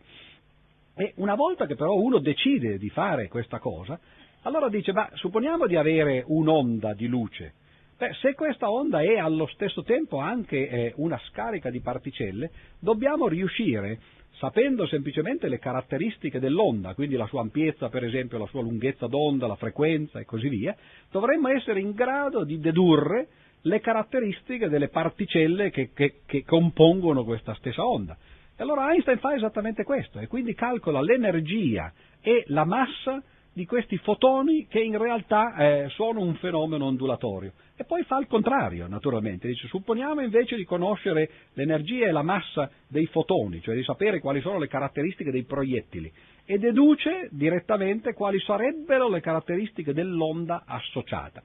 [0.94, 3.98] E una volta che però uno decide di fare questa cosa,
[4.42, 7.54] allora dice, ma supponiamo di avere un'onda di luce.
[7.96, 13.28] Beh, se questa onda è allo stesso tempo anche eh, una scarica di particelle, dobbiamo
[13.28, 13.98] riuscire,
[14.38, 19.46] sapendo semplicemente le caratteristiche dell'onda, quindi la sua ampiezza per esempio, la sua lunghezza d'onda,
[19.46, 20.74] la frequenza e così via,
[21.10, 23.28] dovremmo essere in grado di dedurre
[23.62, 28.16] le caratteristiche delle particelle che, che, che compongono questa stessa onda.
[28.56, 33.22] E allora Einstein fa esattamente questo e quindi calcola l'energia e la massa
[33.58, 37.54] di questi fotoni che in realtà eh, sono un fenomeno ondulatorio.
[37.74, 42.70] E poi fa il contrario, naturalmente, dice supponiamo invece di conoscere l'energia e la massa
[42.86, 46.08] dei fotoni, cioè di sapere quali sono le caratteristiche dei proiettili,
[46.44, 51.42] e deduce direttamente quali sarebbero le caratteristiche dell'onda associata.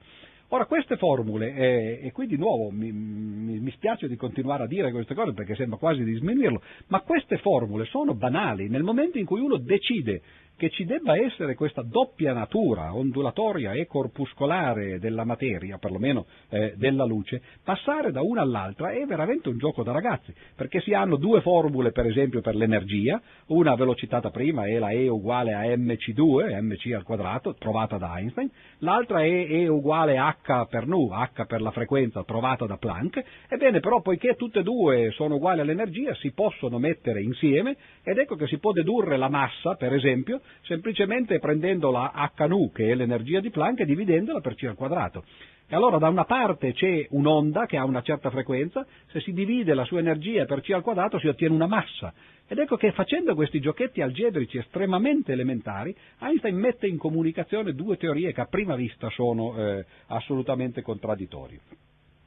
[0.48, 4.66] Ora, queste formule, eh, e qui di nuovo mi, mi, mi, spiace di continuare a
[4.68, 9.18] dire queste cose perché sembra quasi di sminuirlo, ma queste formule sono banali nel momento
[9.18, 10.22] in cui uno decide
[10.56, 17.04] che ci debba essere questa doppia natura ondulatoria e corpuscolare della materia, perlomeno eh, della
[17.04, 21.40] luce, passare da una all'altra è veramente un gioco da ragazzi, perché si hanno due
[21.40, 26.92] formule per esempio per l'energia, una velocitata prima è la E uguale a mc2, mc
[26.92, 31.60] al quadrato, trovata da Einstein, l'altra è E uguale a h per nu, h per
[31.60, 36.32] la frequenza trovata da Planck, ebbene però poiché tutte e due sono uguali all'energia si
[36.32, 41.90] possono mettere insieme ed ecco che si può dedurre la massa, per esempio, semplicemente prendendo
[41.90, 45.24] la h nu, che è l'energia di Planck, e dividendola per c al quadrato.
[45.66, 49.72] E allora da una parte c'è un'onda che ha una certa frequenza, se si divide
[49.72, 52.12] la sua energia per c al quadrato si ottiene una massa.
[52.46, 58.32] Ed ecco che facendo questi giochetti algebrici estremamente elementari, Einstein mette in comunicazione due teorie
[58.34, 61.60] che a prima vista sono eh, assolutamente contraddittorie.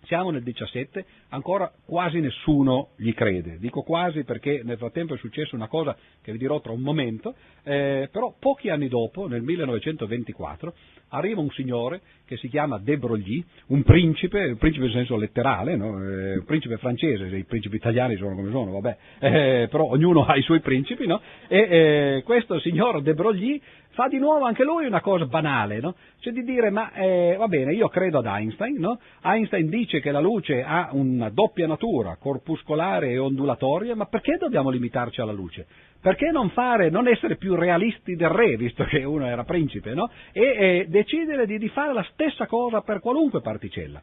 [0.08, 3.58] Siamo nel 17, ancora quasi nessuno gli crede.
[3.60, 7.36] Dico quasi perché nel frattempo è successa una cosa che vi dirò tra un momento,
[7.64, 10.74] eh, però pochi anni dopo, nel 1924,
[11.10, 16.02] arriva un signore che si chiama De Broglie, un principe, principe in senso letterale, no?
[16.02, 20.26] eh, un principe francese, se i principi italiani sono come sono, vabbè, eh, però ognuno
[20.26, 21.22] ha i suoi principi, no?
[21.50, 23.60] e eh, questo signor De Broglie
[23.98, 25.96] fa di nuovo anche lui una cosa banale, no?
[26.20, 29.00] cioè di dire ma eh, va bene, io credo ad Einstein, no?
[29.24, 34.70] Einstein dice che la luce ha una doppia natura, corpuscolare e ondulatoria, ma perché dobbiamo
[34.70, 35.66] limitarci alla luce?
[36.00, 40.12] Perché non, fare, non essere più realisti del re, visto che uno era principe, no?
[40.32, 44.00] e eh, decidere di, di fare la stessa cosa per qualunque particella?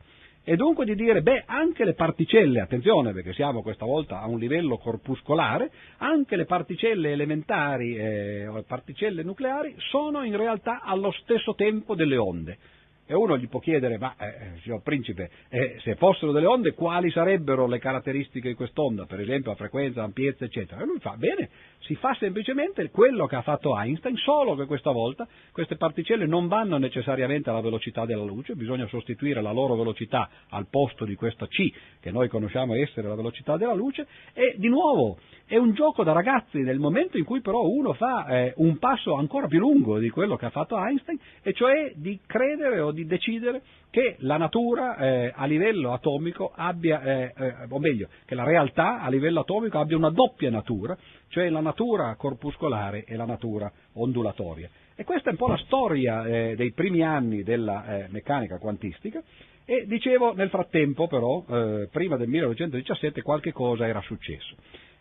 [0.46, 4.38] E dunque di dire, beh, anche le particelle, attenzione perché siamo questa volta a un
[4.38, 11.12] livello corpuscolare, anche le particelle elementari eh, o le particelle nucleari sono in realtà allo
[11.12, 12.58] stesso tempo delle onde.
[13.06, 16.72] E uno gli può chiedere, ma eh, eh, signor Principe, eh, se fossero delle onde,
[16.72, 19.04] quali sarebbero le caratteristiche di quest'onda?
[19.04, 20.80] Per esempio la frequenza, l'ampiezza, eccetera.
[20.80, 21.50] E lui fa, bene,
[21.80, 26.48] si fa semplicemente quello che ha fatto Einstein, solo che questa volta queste particelle non
[26.48, 31.46] vanno necessariamente alla velocità della luce, bisogna sostituire la loro velocità al posto di questa
[31.46, 36.04] c, che noi conosciamo essere la velocità della luce, e di nuovo è un gioco
[36.04, 39.98] da ragazzi nel momento in cui però uno fa eh, un passo ancora più lungo
[39.98, 44.36] di quello che ha fatto Einstein, e cioè di credere o di decidere che la
[44.36, 49.40] natura eh, a livello atomico abbia, eh, eh, o meglio, che la realtà a livello
[49.40, 50.96] atomico abbia una doppia natura,
[51.28, 54.70] cioè la natura corpuscolare e la natura ondulatoria.
[54.96, 59.22] E questa è un po' la storia eh, dei primi anni della eh, meccanica quantistica
[59.64, 64.54] e dicevo nel frattempo però, eh, prima del 1917 qualche cosa era successo.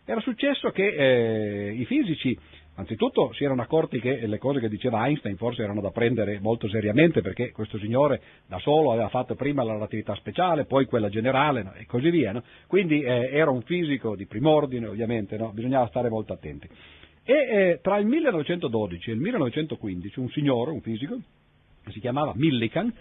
[0.06, 2.38] Era successo che i fisici
[2.76, 6.68] Anzitutto si erano accorti che le cose che diceva Einstein forse erano da prendere molto
[6.68, 11.62] seriamente perché questo signore da solo aveva fatto prima la relatività speciale, poi quella generale
[11.62, 11.72] no?
[11.74, 12.32] e così via.
[12.32, 12.42] No?
[12.66, 15.52] Quindi eh, era un fisico di prim'ordine ovviamente, no?
[15.52, 16.68] bisognava stare molto attenti.
[17.22, 21.16] E eh, tra il 1912 e il 1915 un signore, un fisico,
[21.90, 22.92] si chiamava Millikan,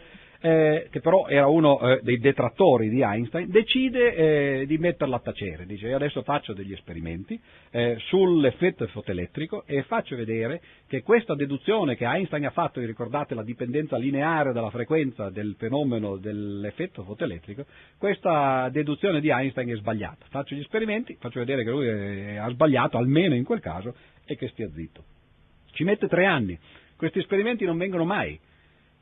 [0.45, 4.13] eh, che però era uno eh, dei detrattori di Einstein, decide
[4.59, 7.39] eh, di metterla a tacere, dice adesso faccio degli esperimenti
[7.71, 13.35] eh, sull'effetto fotoelettrico e faccio vedere che questa deduzione che Einstein ha fatto, vi ricordate
[13.35, 17.65] la dipendenza lineare della frequenza del fenomeno dell'effetto fotoelettrico,
[17.97, 20.25] questa deduzione di Einstein è sbagliata.
[20.27, 24.35] Faccio gli esperimenti, faccio vedere che lui eh, ha sbagliato, almeno in quel caso, e
[24.35, 25.03] che stia zitto.
[25.71, 26.59] Ci mette tre anni,
[26.97, 28.37] questi esperimenti non vengono mai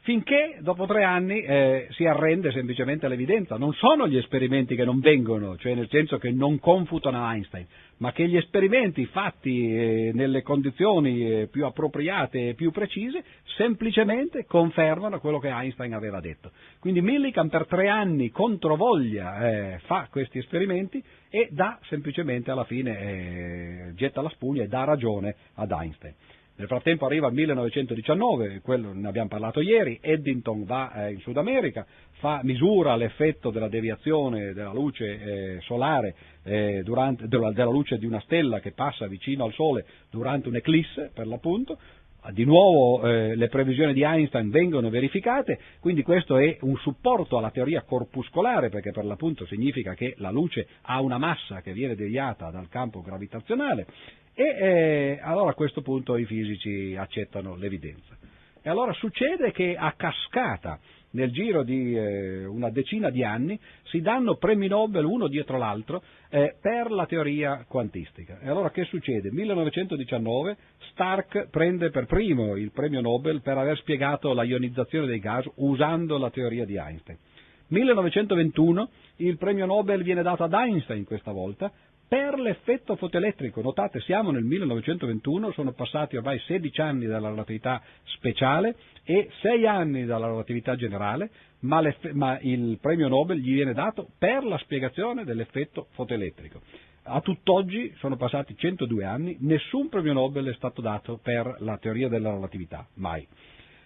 [0.02, 3.58] finché dopo tre anni eh, si arrende semplicemente all'evidenza.
[3.58, 7.66] Non sono gli esperimenti che non vengono, cioè nel senso che non confutano Einstein,
[7.97, 13.24] ma che gli esperimenti fatti eh, nelle condizioni eh, più appropriate e più precise
[13.56, 16.52] semplicemente confermano quello che Einstein aveva detto.
[16.80, 22.99] Quindi Millikan per tre anni controvoglia eh, fa questi esperimenti e dà semplicemente alla fine,
[22.99, 26.14] eh, getta la spugna e dà ragione ad Einstein.
[26.62, 31.36] Nel frattempo arriva il 1919, quello ne abbiamo parlato ieri, Eddington va eh, in Sud
[31.38, 31.88] America,
[32.20, 35.05] fa, misura l'effetto della deviazione della luce
[35.55, 40.49] eh, solare, eh, durante, della, luce di una stella che passa vicino al Sole durante
[40.49, 41.80] un'eclisse, per l'appunto,
[42.30, 47.49] di nuovo eh, le previsioni di Einstein vengono verificate, quindi questo è un supporto alla
[47.49, 52.51] teoria corpuscolare perché per l'appunto significa che la luce ha una massa che viene deviata
[52.51, 53.88] dal campo gravitazionale
[54.34, 58.17] e eh, allora a questo punto i fisici accettano l'evidenza.
[58.63, 60.79] E allora succede che a cascata,
[61.11, 66.03] nel giro di eh, una decina di anni, si danno premi Nobel uno dietro l'altro
[66.29, 68.39] eh, per la teoria quantistica.
[68.39, 69.32] E allora che succede?
[69.32, 70.57] 1919
[70.91, 76.19] Stark prende per primo il premio Nobel per aver spiegato la ionizzazione dei gas usando
[76.19, 77.17] la teoria di Einstein.
[77.69, 81.71] 1921 il premio Nobel viene dato ad Einstein questa volta
[82.12, 83.62] per l'effetto fotoelettrico.
[83.62, 90.03] Notate, siamo nel 1921, sono passati ormai 16 anni dalla relatività speciale e 6 anni
[90.03, 91.82] dalla relatività generale, ma,
[92.12, 96.59] ma il premio Nobel gli viene dato per la spiegazione dell'effetto fotoelettrico.
[97.03, 102.09] A tutt'oggi sono passati 102 anni, nessun premio Nobel è stato dato per la teoria
[102.09, 103.26] della relatività, mai.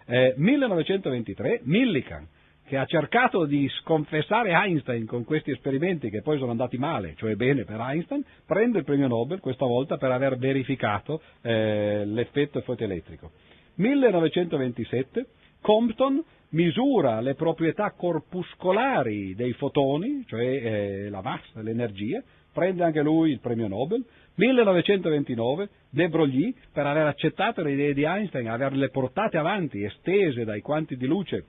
[0.08, 2.28] Eh, 1923, Millikan,
[2.66, 7.36] che ha cercato di sconfessare Einstein con questi esperimenti che poi sono andati male, cioè
[7.36, 13.32] bene per Einstein, prende il premio Nobel questa volta per aver verificato eh, l'effetto fotoelettrico.
[13.76, 15.26] 1927
[15.62, 23.32] Compton misura le proprietà corpuscolari dei fotoni, cioè eh, la massa, l'energia, prende anche lui
[23.32, 24.04] il premio Nobel.
[24.36, 30.62] 1929 De Broglie, per aver accettato le idee di Einstein, averle portate avanti, estese dai
[30.62, 31.46] quanti di luce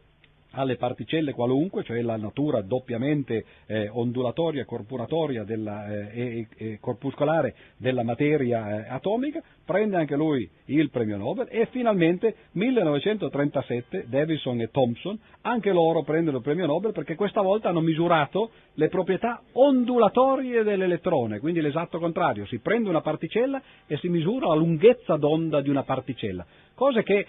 [0.56, 4.64] alle particelle qualunque, cioè la natura doppiamente eh, ondulatoria
[5.44, 11.66] della, eh, e, corpuscolare della materia eh, atomica, prende anche lui il premio Nobel e
[11.66, 17.80] finalmente 1937 Davison e Thompson, anche loro prendono il premio Nobel perché questa volta hanno
[17.80, 24.48] misurato le proprietà ondulatorie dell'elettrone, quindi l'esatto contrario, si prende una particella e si misura
[24.48, 27.26] la lunghezza d'onda di una particella, cose che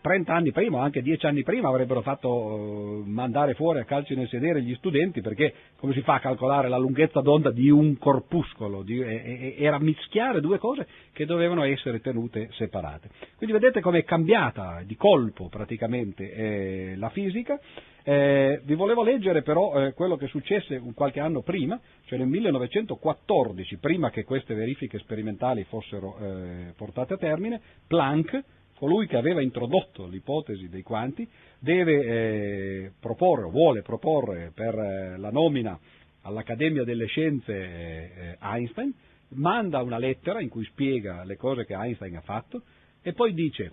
[0.00, 4.14] 30 anni prima o anche 10 anni prima avrebbero fatto eh, mandare fuori a calci
[4.14, 7.98] nel sedere gli studenti perché come si fa a calcolare la lunghezza d'onda di un
[7.98, 8.82] corpuscolo?
[8.82, 13.10] Di, era mischiare due cose che dovevano essere tenute separate.
[13.36, 17.58] Quindi vedete come è cambiata di colpo praticamente eh, la fisica.
[18.04, 23.76] Eh, vi volevo leggere però eh, quello che successe qualche anno prima, cioè nel 1914,
[23.76, 28.42] prima che queste verifiche sperimentali fossero eh, portate a termine, Planck
[28.78, 35.16] colui che aveva introdotto l'ipotesi dei quanti deve eh, proporre o vuole proporre per eh,
[35.18, 35.76] la nomina
[36.22, 38.94] all'Accademia delle Scienze eh, Einstein,
[39.30, 42.62] manda una lettera in cui spiega le cose che Einstein ha fatto
[43.02, 43.72] e poi dice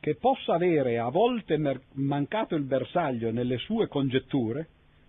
[0.00, 1.58] che possa avere a volte
[1.92, 4.68] mancato il bersaglio nelle sue congetture,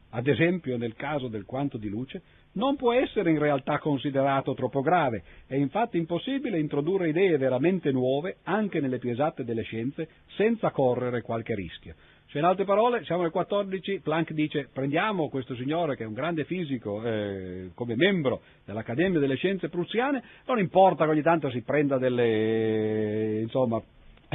[0.09, 2.21] ad esempio nel caso del quanto di luce,
[2.59, 8.37] non può essere in realtà considerato troppo grave, è infatti impossibile introdurre idee veramente nuove
[8.43, 11.95] anche nelle più esatte delle scienze senza correre qualche rischio.
[12.27, 16.13] Cioè, in altre parole, siamo nel 14, Planck dice prendiamo questo signore che è un
[16.13, 21.61] grande fisico eh, come membro dell'Accademia delle Scienze Prussiane, non importa che ogni tanto si
[21.61, 23.81] prenda delle, insomma,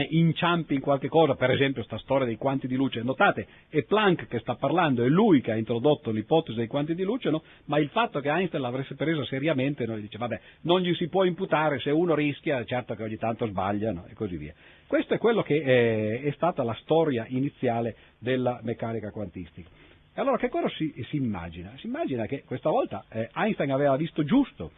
[0.02, 4.26] inciampi in qualche cosa, per esempio sta storia dei quanti di luce, notate è Planck
[4.26, 7.42] che sta parlando, è lui che ha introdotto l'ipotesi dei quanti di luce, no?
[7.66, 11.24] ma il fatto che Einstein l'avesse presa seriamente, noi dice vabbè, non gli si può
[11.24, 14.06] imputare se uno rischia, certo che ogni tanto sbaglia no?
[14.08, 14.52] e così via.
[14.86, 19.68] Questo è quello che è, è stata la storia iniziale della meccanica quantistica.
[20.16, 21.72] E allora che cosa si, si immagina?
[21.78, 24.72] Si immagina che questa volta eh, Einstein aveva visto giusto,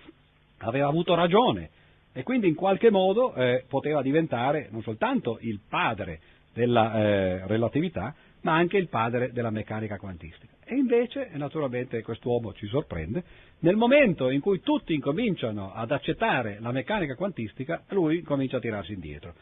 [0.58, 1.70] aveva avuto ragione,
[2.16, 6.18] e quindi in qualche modo eh, poteva diventare non soltanto il padre
[6.54, 10.54] della eh, relatività, ma anche il padre della meccanica quantistica.
[10.64, 13.22] E invece, naturalmente, quest'uomo ci sorprende,
[13.58, 18.94] nel momento in cui tutti incominciano ad accettare la meccanica quantistica, lui comincia a tirarsi
[18.94, 19.34] indietro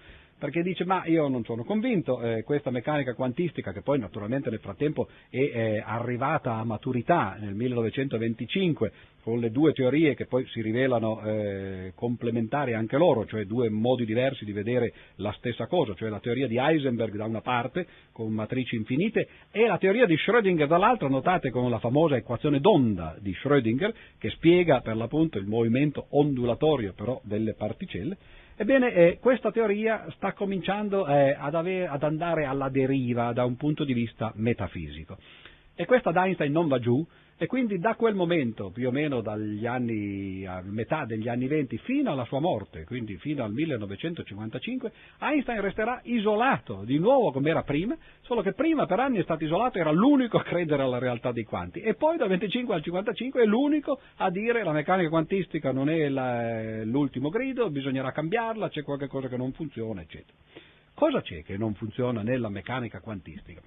[0.44, 4.58] perché dice ma io non sono convinto, eh, questa meccanica quantistica che poi naturalmente nel
[4.58, 8.92] frattempo è eh, arrivata a maturità nel 1925
[9.22, 14.04] con le due teorie che poi si rivelano eh, complementari anche loro, cioè due modi
[14.04, 18.30] diversi di vedere la stessa cosa, cioè la teoria di Heisenberg da una parte con
[18.30, 23.32] matrici infinite e la teoria di Schrödinger dall'altra, notate con la famosa equazione d'onda di
[23.32, 28.18] Schrödinger che spiega per l'appunto il movimento ondulatorio però delle particelle
[28.56, 33.56] Ebbene, eh, questa teoria sta cominciando eh, ad, ave- ad, andare alla deriva da un
[33.56, 35.18] punto di vista metafisico.
[35.74, 37.04] E questa ad Einstein non va giù,
[37.36, 41.78] e quindi da quel momento, più o meno dagli anni, a metà degli anni 20
[41.78, 47.62] fino alla sua morte, quindi fino al 1955, Einstein resterà isolato di nuovo come era
[47.62, 51.32] prima, solo che prima per anni è stato isolato, era l'unico a credere alla realtà
[51.32, 55.72] dei quanti, e poi dal 25 al 55 è l'unico a dire la meccanica quantistica
[55.72, 60.38] non è la, l'ultimo grido, bisognerà cambiarla, c'è qualcosa che non funziona, eccetera.
[60.94, 63.60] Cosa c'è che non funziona nella meccanica quantistica?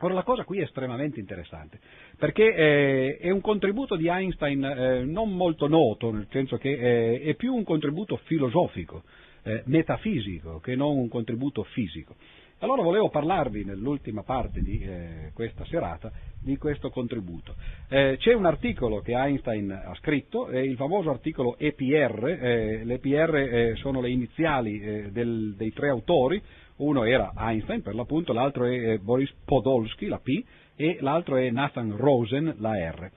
[0.00, 1.80] Ora la cosa qui è estremamente interessante,
[2.16, 7.20] perché eh, è un contributo di Einstein eh, non molto noto, nel senso che eh,
[7.20, 9.02] è più un contributo filosofico,
[9.42, 12.14] eh, metafisico, che non un contributo fisico.
[12.60, 17.56] Allora volevo parlarvi nell'ultima parte di eh, questa serata di questo contributo.
[17.88, 24.00] Eh, c'è un articolo che Einstein ha scritto, il famoso articolo EPR, le EPR sono
[24.00, 26.40] le iniziali del, dei tre autori,
[26.78, 30.44] uno era Einstein per l'appunto, l'altro è Boris Podolsky, la P,
[30.76, 33.10] e l'altro è Nathan Rosen, la R.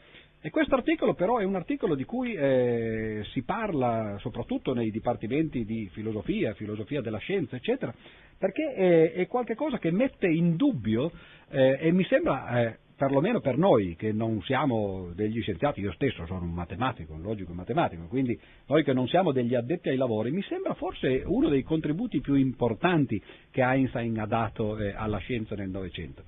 [0.44, 5.66] E questo articolo però è un articolo di cui eh, si parla soprattutto nei dipartimenti
[5.66, 7.94] di filosofia, filosofia della scienza, eccetera,
[8.40, 11.12] perché è, è qualcosa che mette in dubbio
[11.52, 16.24] eh, e mi sembra eh, perlomeno per noi che non siamo degli scienziati, io stesso
[16.28, 20.30] sono un matematico, un logico matematico, quindi noi che non siamo degli addetti ai lavori,
[20.30, 25.56] mi sembra forse uno dei contributi più importanti che Einstein ha dato eh, alla scienza
[25.56, 26.22] nel Novecento.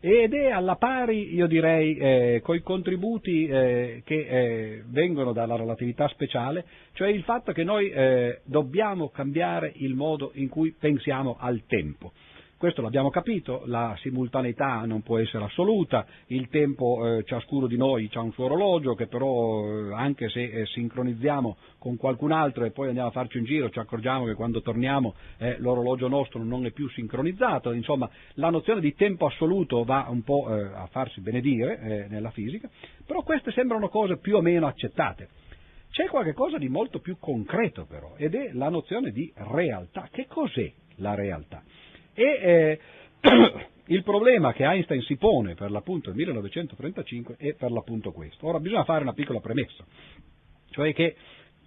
[0.00, 5.56] Ed è alla pari, io direi, eh, con i contributi eh, che eh, vengono dalla
[5.56, 11.38] relatività speciale, cioè il fatto che noi eh, dobbiamo cambiare il modo in cui pensiamo
[11.40, 12.12] al tempo.
[12.58, 18.10] Questo l'abbiamo capito, la simultaneità non può essere assoluta, il tempo eh, ciascuno di noi
[18.12, 22.72] ha un suo orologio che però eh, anche se eh, sincronizziamo con qualcun altro e
[22.72, 26.66] poi andiamo a farci un giro ci accorgiamo che quando torniamo eh, l'orologio nostro non
[26.66, 31.20] è più sincronizzato, insomma la nozione di tempo assoluto va un po' eh, a farsi
[31.20, 32.68] benedire eh, nella fisica,
[33.06, 35.28] però queste sembrano cose più o meno accettate.
[35.92, 40.08] C'è qualcosa di molto più concreto però ed è la nozione di realtà.
[40.10, 41.62] Che cos'è la realtà?
[42.18, 42.80] E eh,
[43.86, 48.48] il problema che Einstein si pone per l'appunto nel 1935 è per l'appunto questo.
[48.48, 49.84] Ora bisogna fare una piccola premessa,
[50.70, 51.14] cioè che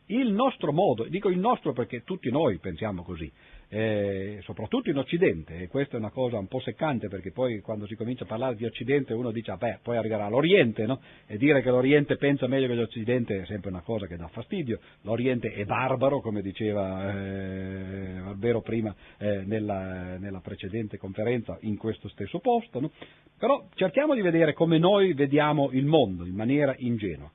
[0.08, 3.32] il nostro modo, dico il nostro perché tutti noi pensiamo così,
[3.74, 7.88] eh, soprattutto in Occidente, e questa è una cosa un po' seccante perché poi quando
[7.88, 11.00] si comincia a parlare di Occidente uno dice, ah, beh, poi arriverà l'Oriente, no?
[11.26, 14.82] E dire che l'Oriente pensa meglio che l'Occidente è sempre una cosa che dà fastidio,
[15.04, 22.10] l'Oriente è barbaro, come diceva eh, Albero prima eh, nella, nella, precedente conferenza, in questo
[22.10, 22.92] stesso posto, no?
[23.38, 27.32] Però cerchiamo di vedere come noi vediamo il mondo in maniera ingenua.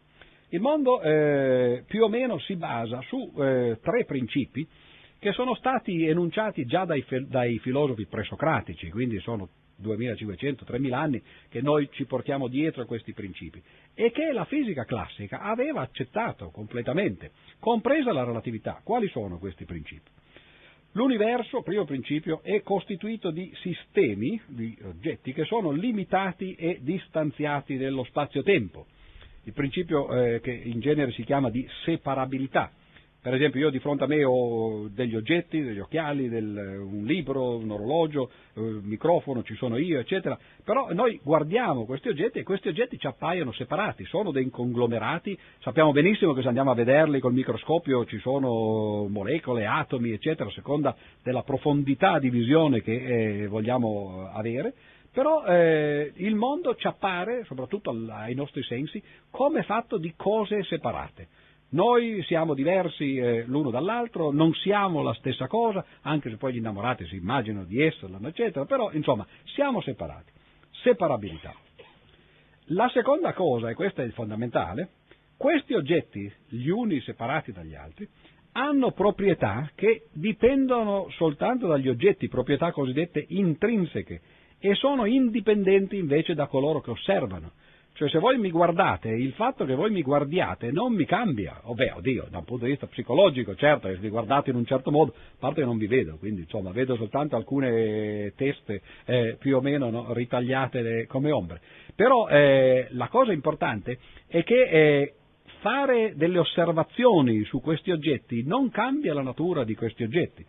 [0.51, 4.68] Il mondo eh, più o meno si basa su eh, tre principi
[5.27, 9.49] che sono stati enunciati già dai, dai filosofi presocratici, quindi sono
[9.83, 13.61] 2500-3000 anni che noi ci portiamo dietro questi principi
[13.93, 18.81] e che la fisica classica aveva accettato completamente, compresa la relatività.
[18.85, 20.09] Quali sono questi principi?
[20.93, 28.05] L'universo, primo principio, è costituito di sistemi, di oggetti che sono limitati e distanziati nello
[28.05, 28.87] spazio-tempo.
[29.43, 32.70] Il principio eh, che in genere si chiama di separabilità
[33.27, 37.57] per esempio io di fronte a me ho degli oggetti, degli occhiali, del, un libro,
[37.57, 42.68] un orologio, un microfono, ci sono io, eccetera, però noi guardiamo questi oggetti e questi
[42.68, 47.33] oggetti ci appaiono separati, sono dei conglomerati, sappiamo benissimo che se andiamo a vederli col
[47.33, 52.93] microscopio ci sono molecole, atomi, eccetera, a seconda della profondità di visione che
[53.43, 54.72] eh, vogliamo avere,
[55.12, 59.03] però eh, il mondo ci appare, soprattutto ai nostri sensi,
[59.33, 61.27] come fatto di cose separate.
[61.70, 66.58] Noi siamo diversi eh, l'uno dall'altro, non siamo la stessa cosa, anche se poi gli
[66.58, 70.30] innamorati si immaginano di esserlo, eccetera, però insomma siamo separati.
[70.82, 71.54] Separabilità.
[72.70, 74.90] La seconda cosa, e questa è fondamentale,
[75.36, 78.08] questi oggetti, gli uni separati dagli altri,
[78.52, 84.20] hanno proprietà che dipendono soltanto dagli oggetti, proprietà cosiddette intrinseche,
[84.58, 87.52] e sono indipendenti invece da coloro che osservano.
[87.97, 91.72] Cioè se voi mi guardate, il fatto che voi mi guardiate non mi cambia, o
[91.72, 94.90] beh, oddio, da un punto di vista psicologico, certo, se vi guardate in un certo
[94.90, 99.57] modo, a parte che non vi vedo, quindi insomma vedo soltanto alcune teste eh, più
[99.57, 101.62] o meno no, ritagliate come ombre.
[101.94, 105.14] Però eh, la cosa importante è che eh,
[105.61, 110.44] fare delle osservazioni su questi oggetti non cambia la natura di questi oggetti.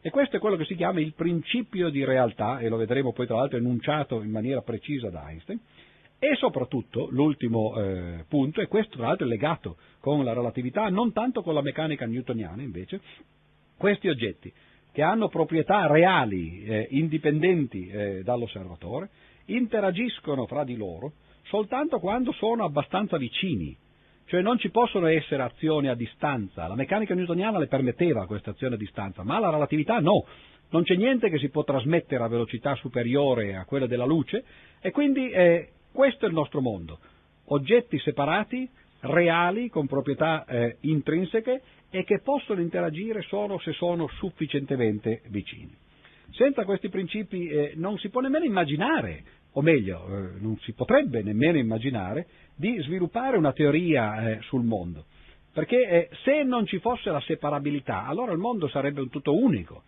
[0.00, 3.26] E questo è quello che si chiama il principio di realtà, e lo vedremo poi
[3.26, 5.58] tra l'altro enunciato in maniera precisa da Einstein,
[6.24, 11.12] e soprattutto, l'ultimo eh, punto, e questo tra l'altro è legato con la relatività, non
[11.12, 13.00] tanto con la meccanica newtoniana invece,
[13.76, 14.52] questi oggetti
[14.92, 19.08] che hanno proprietà reali, eh, indipendenti eh, dall'osservatore,
[19.46, 21.14] interagiscono fra di loro
[21.46, 23.76] soltanto quando sono abbastanza vicini,
[24.26, 26.68] cioè non ci possono essere azioni a distanza.
[26.68, 30.24] La meccanica newtoniana le permetteva queste azioni a distanza, ma la relatività no.
[30.70, 34.44] Non c'è niente che si può trasmettere a velocità superiore a quella della luce
[34.80, 36.98] e quindi eh, questo è il nostro mondo,
[37.46, 38.68] oggetti separati,
[39.00, 45.74] reali, con proprietà eh, intrinseche e che possono interagire solo se sono sufficientemente vicini.
[46.30, 49.22] Senza questi principi eh, non si può nemmeno immaginare,
[49.52, 52.26] o meglio, eh, non si potrebbe nemmeno immaginare,
[52.56, 55.04] di sviluppare una teoria eh, sul mondo.
[55.52, 59.82] Perché eh, se non ci fosse la separabilità, allora il mondo sarebbe un tutto unico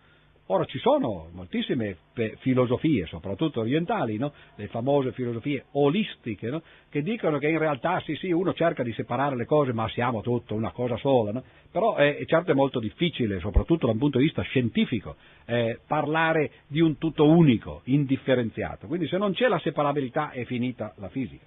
[0.48, 1.96] Ora ci sono moltissime
[2.40, 4.34] filosofie, soprattutto orientali, no?
[4.56, 6.60] le famose filosofie olistiche, no?
[6.90, 10.20] che dicono che in realtà sì sì uno cerca di separare le cose ma siamo
[10.20, 11.42] tutto una cosa sola, no?
[11.70, 15.16] però è, certo è molto difficile, soprattutto da un punto di vista scientifico,
[15.46, 20.92] eh, parlare di un tutto unico, indifferenziato, quindi se non c'è la separabilità è finita
[20.98, 21.46] la fisica.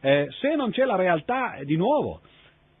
[0.00, 2.20] Eh, se non c'è la realtà, di nuovo,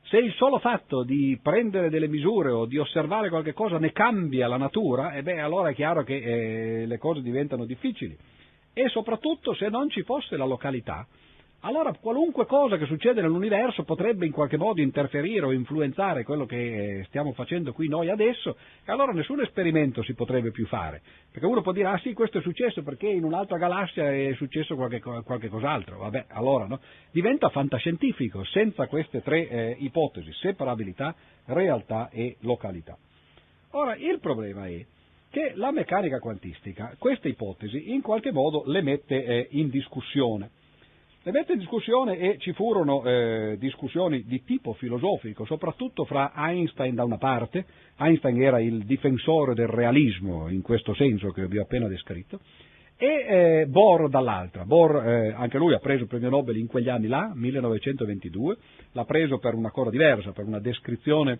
[0.08, 4.48] se il solo fatto di prendere delle misure o di osservare qualche cosa ne cambia
[4.48, 8.16] la natura, e beh, allora è chiaro che eh, le cose diventano difficili.
[8.72, 11.06] E soprattutto se non ci fosse la località,
[11.60, 16.98] allora qualunque cosa che succede nell'universo potrebbe in qualche modo interferire o influenzare quello che
[17.00, 21.02] eh, stiamo facendo qui noi adesso e allora nessun esperimento si potrebbe più fare.
[21.32, 24.76] Perché uno può dire, ah sì, questo è successo perché in un'altra galassia è successo
[24.76, 25.98] qualche, qualche cos'altro.
[25.98, 26.80] Vabbè, allora no?
[27.10, 31.14] Diventa fantascientifico senza queste tre eh, ipotesi, separabilità,
[31.46, 32.96] realtà e località.
[33.72, 34.86] Ora, il problema è
[35.28, 40.50] che la meccanica quantistica queste ipotesi in qualche modo le mette eh, in discussione
[41.28, 46.94] le mette in discussione e ci furono eh, discussioni di tipo filosofico, soprattutto fra Einstein
[46.94, 47.66] da una parte,
[47.98, 52.40] Einstein era il difensore del realismo in questo senso che vi ho appena descritto,
[52.96, 54.64] e eh, Bohr dall'altra.
[54.64, 58.56] Bohr eh, anche lui ha preso il premio Nobel in quegli anni là, 1922,
[58.92, 61.38] l'ha preso per una cosa diversa, per una descrizione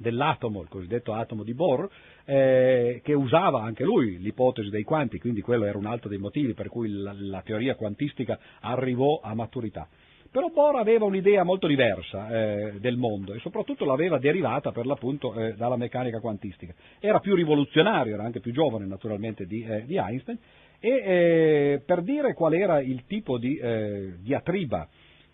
[0.00, 1.88] dell'atomo, il cosiddetto atomo di Bohr,
[2.24, 6.54] eh, che usava anche lui l'ipotesi dei quanti, quindi quello era un altro dei motivi
[6.54, 9.86] per cui la, la teoria quantistica arrivò a maturità.
[10.30, 15.34] Però Bohr aveva un'idea molto diversa eh, del mondo e soprattutto l'aveva derivata per l'appunto
[15.34, 16.72] eh, dalla meccanica quantistica.
[17.00, 20.38] Era più rivoluzionario, era anche più giovane naturalmente di, eh, di Einstein
[20.78, 24.88] e eh, per dire qual era il tipo di eh, diatriba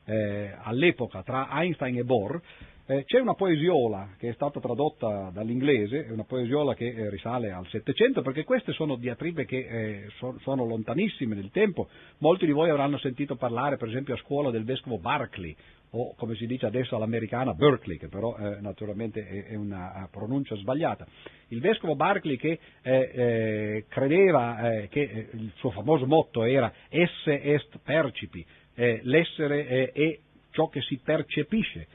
[0.06, 2.40] eh, all'epoca tra Einstein e Bohr,
[2.88, 7.50] eh, c'è una poesiola che è stata tradotta dall'inglese, è una poesiola che eh, risale
[7.50, 11.88] al Settecento, perché queste sono diatribe che eh, so, sono lontanissime nel tempo.
[12.18, 15.54] Molti di voi avranno sentito parlare, per esempio, a scuola del vescovo Barclay,
[15.90, 20.08] o come si dice adesso all'americana Berkeley, che però eh, naturalmente è, è, una eh,
[20.08, 21.04] pronuncia sbagliata.
[21.48, 28.44] Il vescovo Barclay che eh, credeva che il suo famoso motto era esse est percipi,
[28.74, 30.18] l'essere è
[30.50, 31.86] ciò che si percepisce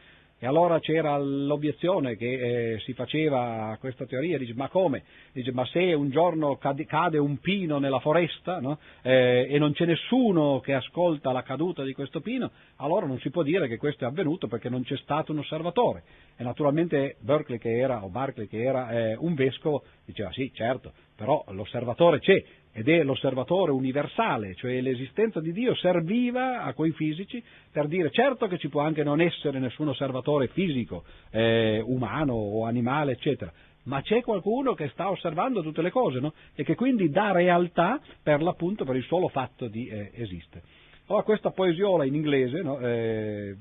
[0.44, 5.04] e allora c'era l'obiezione che eh, si faceva a questa teoria, dice ma come?
[5.34, 8.80] Dice ma se un giorno cade, cade un pino nella foresta no?
[9.04, 13.30] eh, e non c'è nessuno che ascolta la caduta di questo pino, allora non si
[13.30, 16.02] può dire che questo è avvenuto perché non c'è stato un osservatore.
[16.36, 20.92] E naturalmente Berkeley che era, o Barclay che era eh, un vescovo diceva sì certo,
[21.16, 22.44] però l'osservatore c'è,
[22.74, 28.48] ed è l'osservatore universale, cioè l'esistenza di Dio serviva a quei fisici per dire certo
[28.48, 33.52] che ci può anche non essere nessun osservatore fisico, eh, umano o animale, eccetera,
[33.84, 36.34] ma c'è qualcuno che sta osservando tutte le cose no?
[36.54, 40.64] e che quindi dà realtà per l'appunto, per il solo fatto di eh, esistere.
[41.08, 43.56] Allora questa poesiola in inglese no, eh,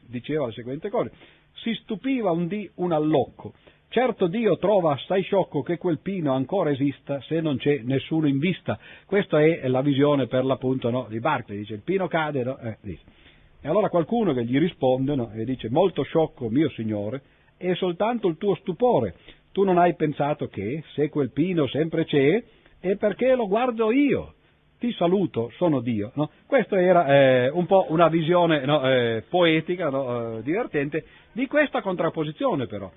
[0.00, 1.12] diceva le seguenti cose,
[1.54, 3.52] si stupiva un dì un allocco,
[3.92, 8.38] Certo Dio trova assai sciocco che quel pino ancora esista se non c'è nessuno in
[8.38, 8.78] vista.
[9.04, 12.56] Questa è la visione per l'appunto no, di Barclay, dice il pino cade, no?
[12.56, 17.20] eh, e allora qualcuno che gli risponde no, e dice molto sciocco mio signore,
[17.58, 19.14] è soltanto il tuo stupore,
[19.52, 22.42] tu non hai pensato che se quel pino sempre c'è
[22.80, 24.36] è perché lo guardo io,
[24.78, 26.12] ti saluto, sono Dio.
[26.14, 26.30] No?
[26.46, 31.82] Questa era eh, un po' una visione no, eh, poetica, no, eh, divertente, di questa
[31.82, 32.90] contrapposizione però.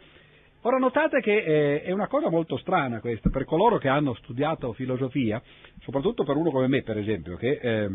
[0.67, 4.73] Ora notate che eh, è una cosa molto strana questa, per coloro che hanno studiato
[4.73, 5.39] filosofia,
[5.81, 7.89] soprattutto per uno come me per esempio, che eh,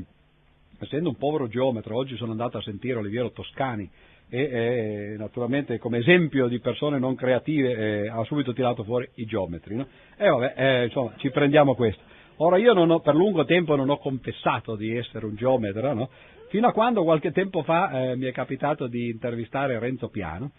[0.78, 3.90] essendo un povero geometra, oggi sono andato a sentire Oliviero Toscani
[4.28, 9.24] e eh, naturalmente come esempio di persone non creative eh, ha subito tirato fuori i
[9.24, 9.74] geometri.
[9.74, 9.88] No?
[10.16, 12.00] E vabbè, eh, insomma, ci prendiamo questo.
[12.36, 16.08] Ora io ho, per lungo tempo non ho confessato di essere un geometra, no?
[16.50, 20.52] fino a quando qualche tempo fa mi è capitato di intervistare Renzo Piano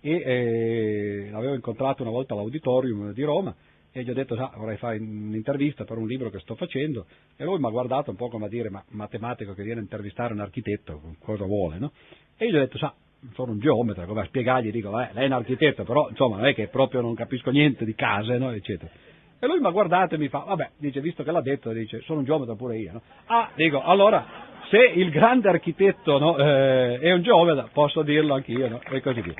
[0.00, 3.54] e eh, l'avevo incontrato una volta all'auditorium di Roma
[3.90, 7.44] e gli ho detto ah, vorrei fare un'intervista per un libro che sto facendo e
[7.44, 10.32] lui mi ha guardato un po' come a dire ma matematico che viene a intervistare
[10.32, 11.92] un architetto cosa vuole no?
[12.36, 12.94] e io gli ho detto sa
[13.32, 16.54] sono un geometra come a spiegargli dico lei è un architetto però insomma non è
[16.54, 18.52] che proprio non capisco niente di case no?
[18.52, 18.90] eccetera
[19.40, 22.02] e lui mi ha guardato e mi fa vabbè dice visto che l'ha detto dice
[22.02, 23.02] sono un geometra pure io no?
[23.26, 28.68] ah dico allora se il grande architetto no, eh, è un geometra posso dirlo anch'io
[28.68, 28.80] no?
[28.82, 29.34] e così via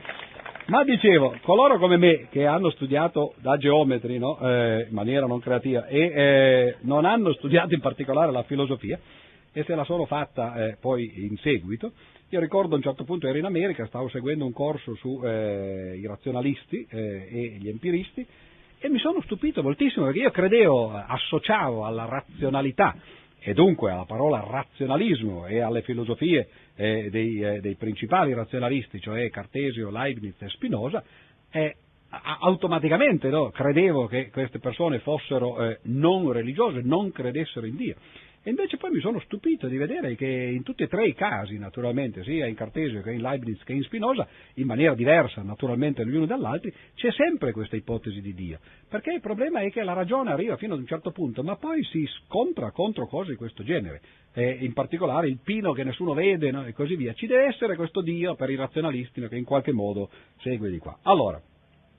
[0.68, 4.38] ma dicevo, coloro come me che hanno studiato da geometri no?
[4.38, 8.98] eh, in maniera non creativa e eh, non hanno studiato in particolare la filosofia
[9.50, 11.92] e se la sono fatta eh, poi in seguito,
[12.28, 16.02] io ricordo a un certo punto ero in America, stavo seguendo un corso sui eh,
[16.06, 18.26] razionalisti eh, e gli empiristi
[18.78, 22.94] e mi sono stupito moltissimo perché io credevo, associavo alla razionalità
[23.48, 29.30] e dunque alla parola razionalismo e alle filosofie eh, dei, eh, dei, principali razionalisti, cioè
[29.30, 31.02] Cartesio, Leibniz e Spinoza,
[31.50, 31.76] eh,
[32.40, 37.94] automaticamente no, credevo che queste persone fossero eh, non religiose, non credessero in Dio.
[38.48, 41.58] E invece poi mi sono stupito di vedere che in tutti e tre i casi,
[41.58, 46.14] naturalmente, sia in Cartesio che in Leibniz che in Spinoza, in maniera diversa naturalmente gli
[46.14, 48.58] uni dall'altro, c'è sempre questa ipotesi di Dio.
[48.88, 51.84] Perché il problema è che la ragione arriva fino ad un certo punto, ma poi
[51.84, 54.00] si scontra contro cose di questo genere.
[54.32, 56.64] Eh, in particolare il pino che nessuno vede no?
[56.64, 57.12] e così via.
[57.12, 59.28] Ci deve essere questo Dio per i razionalisti no?
[59.28, 60.98] che in qualche modo segue di qua.
[61.02, 61.38] Allora,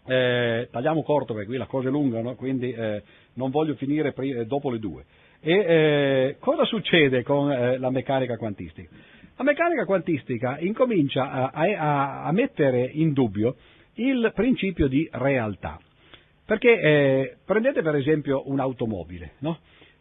[0.07, 2.33] eh, tagliamo corto perché qui la cosa è lunga, no?
[2.33, 5.05] quindi eh, non voglio finire eh, dopo le due.
[5.41, 8.89] E eh, cosa succede con eh, la meccanica quantistica?
[9.37, 13.55] La meccanica quantistica incomincia a, a, a mettere in dubbio
[13.93, 15.79] il principio di realtà.
[16.45, 19.59] Perché eh, prendete per esempio un'automobile, no?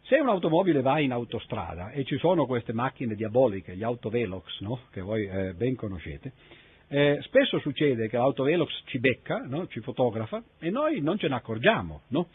[0.09, 4.79] Se un'automobile va in autostrada e ci sono queste macchine diaboliche, gli autovelox, no?
[4.91, 6.31] che voi eh, ben conoscete,
[6.87, 9.67] eh, spesso succede che l'autovelox ci becca, no?
[9.67, 12.01] ci fotografa e noi non ce ne accorgiamo.
[12.07, 12.29] No?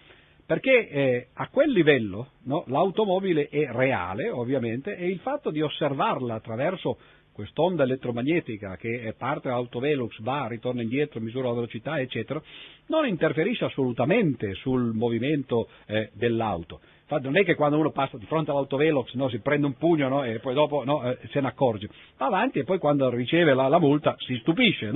[0.46, 6.34] Perché eh, a quel livello no, l'automobile è reale, ovviamente, e il fatto di osservarla
[6.34, 6.98] attraverso
[7.32, 12.40] quest'onda elettromagnetica che parte dall'autovelux, va, ritorna indietro, misura la velocità, eccetera,
[12.86, 16.80] non interferisce assolutamente sul movimento eh, dell'auto.
[17.20, 20.24] non è che quando uno passa di fronte all'autovelox no, si prende un pugno no,
[20.24, 23.66] e poi dopo no, eh, se ne accorge, va avanti e poi quando riceve la,
[23.66, 24.92] la multa si stupisce.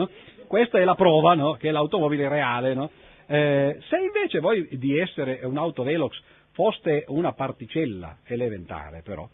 [0.46, 3.06] Questa è la prova che l'automobile è reale.
[3.30, 6.18] Eh, se invece voi di essere un autovelox
[6.52, 9.28] foste una particella elementare però,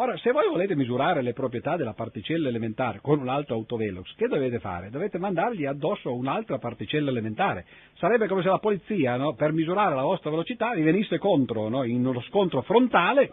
[0.00, 4.28] Ora, se voi volete misurare le proprietà della particella elementare con un altro autovelox, che
[4.28, 4.88] dovete fare?
[4.88, 7.66] Dovete mandargli addosso un'altra particella elementare.
[7.98, 11.84] Sarebbe come se la polizia, no, per misurare la vostra velocità, vi venisse contro no,
[11.84, 13.30] in uno scontro frontale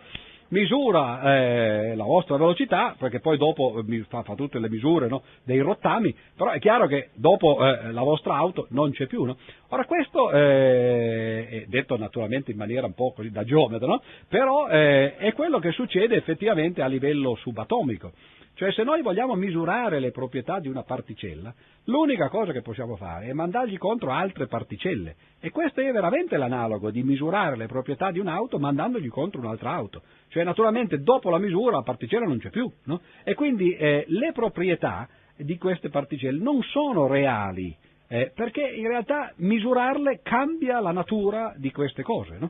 [0.50, 5.24] misura eh, la vostra velocità, perché poi dopo eh, fa, fa tutte le misure no,
[5.44, 9.24] dei rottami, però è chiaro che dopo eh, la vostra auto non c'è più.
[9.24, 9.38] No?
[9.70, 14.02] Ora questo eh, è detto naturalmente in maniera un po' così da geometra, no?
[14.28, 18.12] però eh, è quello che succede effettivamente a livello subatomico.
[18.58, 21.54] Cioè se noi vogliamo misurare le proprietà di una particella,
[21.84, 25.16] l'unica cosa che possiamo fare è mandargli contro altre particelle.
[25.40, 30.02] E questo è veramente l'analogo di misurare le proprietà di un'auto mandandogli contro un'altra auto.
[30.30, 32.68] Cioè naturalmente dopo la misura la particella non c'è più.
[32.86, 33.00] No?
[33.24, 37.78] E quindi eh, le proprietà di queste particelle non sono reali,
[38.08, 42.38] eh, perché in realtà misurarle cambia la natura di queste cose.
[42.40, 42.50] No?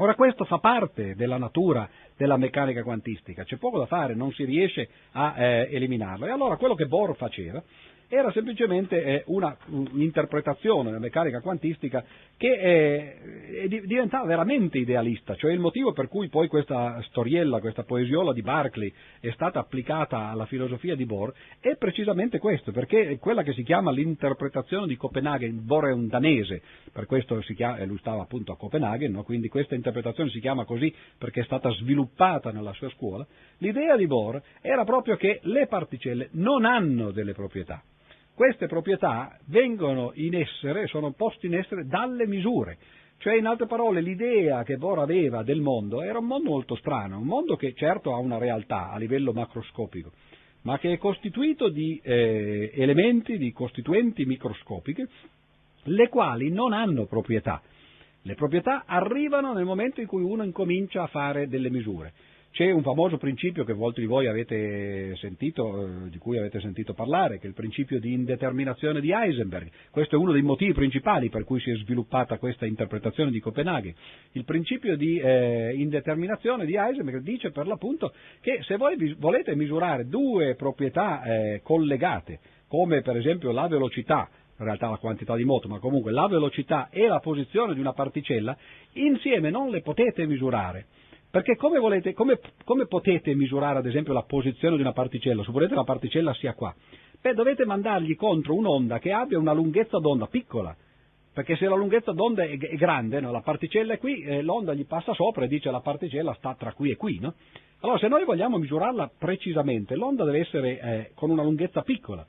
[0.00, 1.86] Ora questo fa parte della natura
[2.16, 6.24] della meccanica quantistica, c'è poco da fare, non si riesce a eh, eliminarlo.
[6.24, 7.62] E allora quello che Bohr faceva
[8.12, 12.04] era semplicemente eh, una un'interpretazione della meccanica quantistica
[12.36, 13.14] che
[13.68, 18.42] eh, diventava veramente idealista, cioè il motivo per cui poi questa storiella, questa poesiola di
[18.42, 23.62] Berkeley è stata applicata alla filosofia di Bohr è precisamente questo, perché quella che si
[23.62, 28.56] chiama l'interpretazione di Copenaghen, Bohr è un danese, per questo chiama, lui stava appunto a
[28.56, 29.22] Copenaghen, no?
[29.22, 33.24] quindi questa interpretazione si chiama così perché è stata sviluppata nella sua scuola,
[33.58, 37.84] l'idea di Bohr era proprio che le particelle non hanno delle proprietà
[38.40, 42.78] queste proprietà vengono in essere, sono poste in essere dalle misure.
[43.18, 47.18] Cioè, in altre parole, l'idea che Bohr aveva del mondo era un mondo molto strano,
[47.18, 50.12] un mondo che certo ha una realtà a livello macroscopico,
[50.62, 55.06] ma che è costituito di eh, elementi, di costituenti microscopiche,
[55.82, 57.60] le quali non hanno proprietà.
[58.22, 62.14] Le proprietà arrivano nel momento in cui uno incomincia a fare delle misure.
[62.52, 66.94] C'è un famoso principio che molti di voi avete sentito, eh, di cui avete sentito
[66.94, 69.70] parlare, che è il principio di indeterminazione di Heisenberg.
[69.90, 73.94] Questo è uno dei motivi principali per cui si è sviluppata questa interpretazione di Copenaghen.
[74.32, 80.08] Il principio di eh, indeterminazione di Heisenberg dice per l'appunto che se voi volete misurare
[80.08, 84.28] due proprietà eh, collegate, come per esempio la velocità,
[84.58, 87.92] in realtà la quantità di moto, ma comunque la velocità e la posizione di una
[87.92, 88.56] particella,
[88.94, 90.86] insieme non le potete misurare
[91.30, 95.44] perché come, volete, come, come, potete misurare ad esempio la posizione di una particella?
[95.44, 96.74] Supponete la particella sia qua.
[97.20, 100.74] Beh, dovete mandargli contro un'onda che abbia una lunghezza d'onda piccola.
[101.32, 103.30] Perché se la lunghezza d'onda è, è grande, no?
[103.30, 106.72] la particella è qui, eh, l'onda gli passa sopra e dice la particella sta tra
[106.72, 107.20] qui e qui.
[107.20, 107.34] No?
[107.80, 112.26] Allora se noi vogliamo misurarla precisamente, l'onda deve essere eh, con una lunghezza piccola.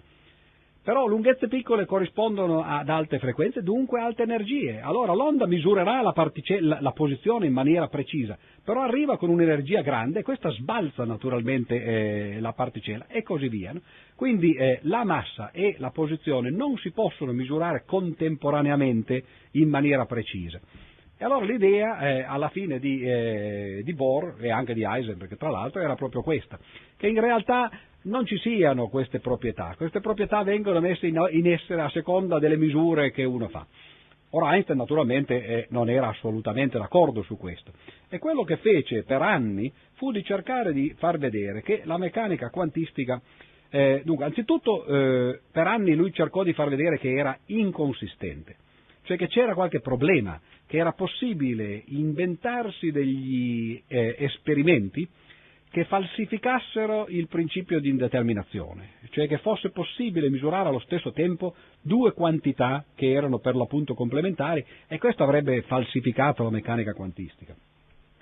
[0.84, 4.82] Però lunghezze piccole corrispondono ad alte frequenze, dunque alte energie.
[4.82, 6.12] Allora l'onda misurerà la,
[6.80, 12.40] la, posizione in maniera precisa, però arriva con un'energia grande e questa sbalza naturalmente eh,
[12.40, 13.74] la particella e così via.
[13.74, 13.82] No?
[14.16, 20.60] Quindi eh, la massa e la posizione non si possono misurare contemporaneamente in maniera precisa.
[21.16, 25.52] E allora l'idea eh, alla fine di, eh, di Bohr e anche di Heisenberg, tra
[25.52, 26.58] l'altro, era proprio questa,
[26.98, 27.70] che in realtà
[28.04, 33.12] non ci siano queste proprietà, queste proprietà vengono messe in, essere a seconda delle misure
[33.12, 33.66] che uno fa.
[34.34, 37.74] Ora Einstein naturalmente eh, non era assolutamente d'accordo su questo
[38.08, 42.50] e quello che fece per anni fu di cercare di far vedere che la meccanica
[42.50, 43.22] quantistica,
[43.70, 48.56] eh, dunque anzitutto eh, per anni lui cercò di far vedere che era inconsistente,
[49.04, 55.06] cioè che c'era qualche problema, che era possibile inventarsi degli eh, esperimenti
[55.72, 62.12] che falsificassero il principio di indeterminazione, cioè che fosse possibile misurare allo stesso tempo due
[62.12, 67.56] quantità che erano per l'appunto complementari e questo avrebbe falsificato la meccanica quantistica.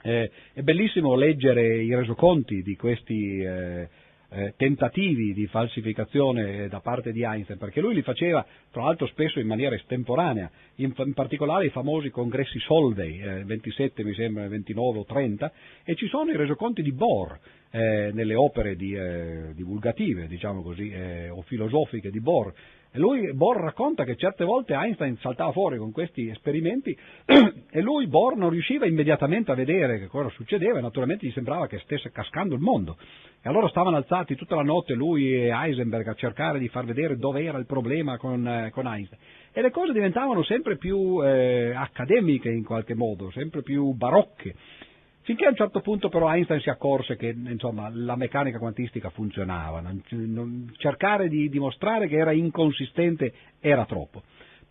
[0.02, 3.90] Eh, è bellissimo leggere i resoconti di questi eh,
[4.30, 9.40] eh, tentativi di falsificazione da parte di Einstein, perché lui li faceva tra l'altro spesso
[9.40, 15.00] in maniera estemporanea, in, in particolare i famosi congressi Solvay, eh, 27 mi sembra, 29
[15.00, 15.52] o 30,
[15.84, 17.38] e ci sono i resoconti di Bohr
[17.72, 22.54] eh, nelle opere di, eh, divulgative, diciamo così, eh, o filosofiche di Bohr,
[22.98, 26.98] lui, Bohr racconta che certe volte Einstein saltava fuori con questi esperimenti
[27.70, 31.68] e lui, Bohr, non riusciva immediatamente a vedere che cosa succedeva e naturalmente gli sembrava
[31.68, 32.98] che stesse cascando il mondo.
[33.42, 37.16] E allora stavano alzati tutta la notte lui e Heisenberg a cercare di far vedere
[37.16, 39.22] dove era il problema con, eh, con Einstein.
[39.52, 44.56] E le cose diventavano sempre più eh, accademiche in qualche modo, sempre più barocche.
[45.30, 49.80] Finché a un certo punto però Einstein si accorse che insomma, la meccanica quantistica funzionava,
[50.78, 54.24] cercare di dimostrare che era inconsistente era troppo.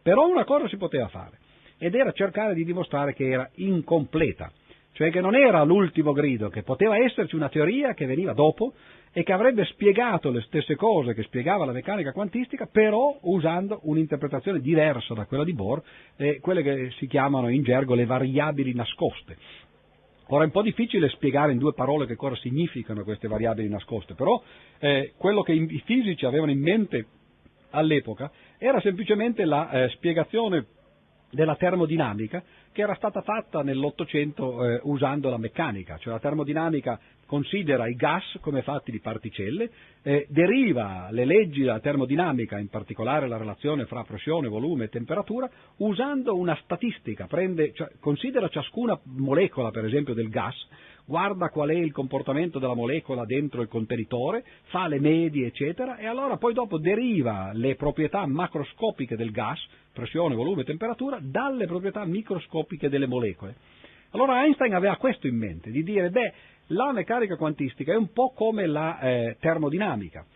[0.03, 1.39] Però una cosa si poteva fare,
[1.79, 4.51] ed era cercare di dimostrare che era incompleta,
[4.95, 8.73] cioè che non era l'ultimo grido, che poteva esserci una teoria che veniva dopo
[9.13, 14.59] e che avrebbe spiegato le stesse cose che spiegava la meccanica quantistica, però usando un'interpretazione
[14.59, 15.81] diversa da quella di Bohr,
[16.17, 19.37] eh, quelle che si chiamano in gergo le variabili nascoste.
[20.31, 24.15] Ora è un po' difficile spiegare in due parole che cosa significano queste variabili nascoste,
[24.15, 24.43] però
[24.79, 27.07] eh, quello che i fisici avevano in mente
[27.71, 30.67] all'epoca era semplicemente la eh, spiegazione
[31.31, 32.43] della termodinamica
[32.79, 38.39] che era stata fatta nell'Ottocento eh, usando la meccanica, cioè la termodinamica considera i gas
[38.41, 39.69] come fatti di particelle,
[40.01, 45.51] eh, deriva le leggi della termodinamica, in particolare la relazione fra pressione, volume e temperatura,
[45.79, 50.55] usando una statistica, prende, cioè, considera ciascuna molecola, per esempio, del gas,
[51.09, 56.07] guarda qual è il comportamento della molecola dentro il contenitore, fa le medie, eccetera, e
[56.07, 59.59] allora poi dopo deriva le proprietà macroscopiche del gas,
[59.91, 63.57] pressione, volume, temperatura, dalle proprietà microscopiche delle molecole.
[64.11, 66.33] Allora Einstein aveva questo in mente, di dire, beh,
[66.69, 70.27] la meccanica quantistica è un po' come la eh, termodinamica,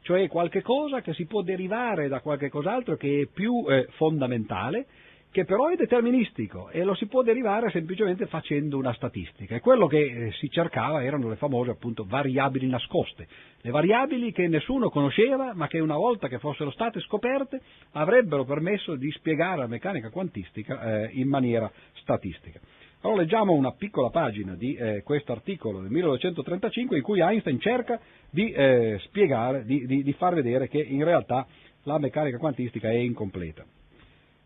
[0.00, 4.86] cioè qualche cosa che si può derivare da qualche cos'altro che è più eh, fondamentale,
[5.32, 9.56] che però è deterministico e lo si può derivare semplicemente facendo una statistica.
[9.56, 13.26] E quello che eh, si cercava erano le famose appunto variabili nascoste,
[13.62, 17.62] le variabili che nessuno conosceva ma che una volta che fossero state scoperte
[17.92, 22.60] avrebbero permesso di spiegare la meccanica quantistica eh, in maniera statistica.
[23.00, 27.98] Allora leggiamo una piccola pagina di eh, questo articolo del 1935 in cui Einstein cerca
[28.28, 31.46] di eh, spiegare, di, di, di far vedere che in realtà
[31.84, 33.64] la meccanica quantistica è incompleta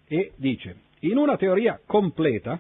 [0.09, 2.59] e dice, in una teoria completa,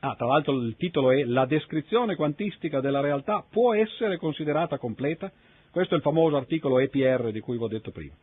[0.00, 5.30] ah, tra l'altro il titolo è La descrizione quantistica della realtà può essere considerata completa,
[5.70, 8.14] questo è il famoso articolo EPR di cui vi ho detto prima.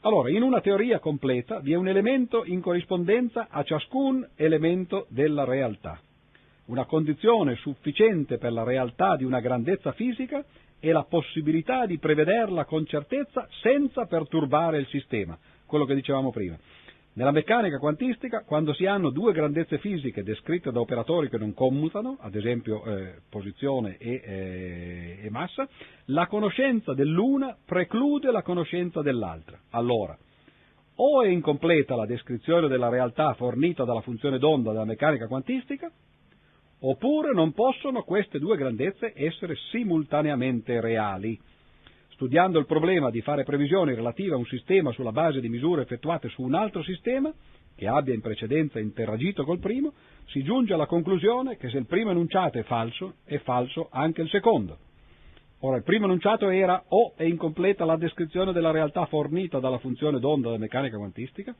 [0.00, 5.44] Allora, in una teoria completa vi è un elemento in corrispondenza a ciascun elemento della
[5.44, 5.98] realtà.
[6.66, 10.44] Una condizione sufficiente per la realtà di una grandezza fisica
[10.78, 16.58] è la possibilità di prevederla con certezza senza perturbare il sistema, quello che dicevamo prima.
[17.16, 22.16] Nella meccanica quantistica, quando si hanno due grandezze fisiche descritte da operatori che non commutano,
[22.20, 25.68] ad esempio eh, posizione e, eh, e, massa,
[26.06, 29.56] la conoscenza dell'una preclude la conoscenza dell'altra.
[29.70, 30.18] Allora,
[30.96, 35.88] o è incompleta la descrizione della realtà fornita dalla funzione d'onda della meccanica quantistica,
[36.80, 41.38] oppure non possono queste due grandezze essere simultaneamente reali
[42.14, 46.28] studiando il problema di fare previsioni relative a un sistema sulla base di misure effettuate
[46.28, 47.32] su un altro sistema,
[47.76, 49.92] che abbia in precedenza interagito col primo,
[50.26, 54.28] si giunge alla conclusione che se il primo enunciato è falso, è falso anche il
[54.28, 54.78] secondo.
[55.60, 60.20] Ora, il primo enunciato era o è incompleta la descrizione della realtà fornita dalla funzione
[60.20, 61.54] d'onda della meccanica quantistica,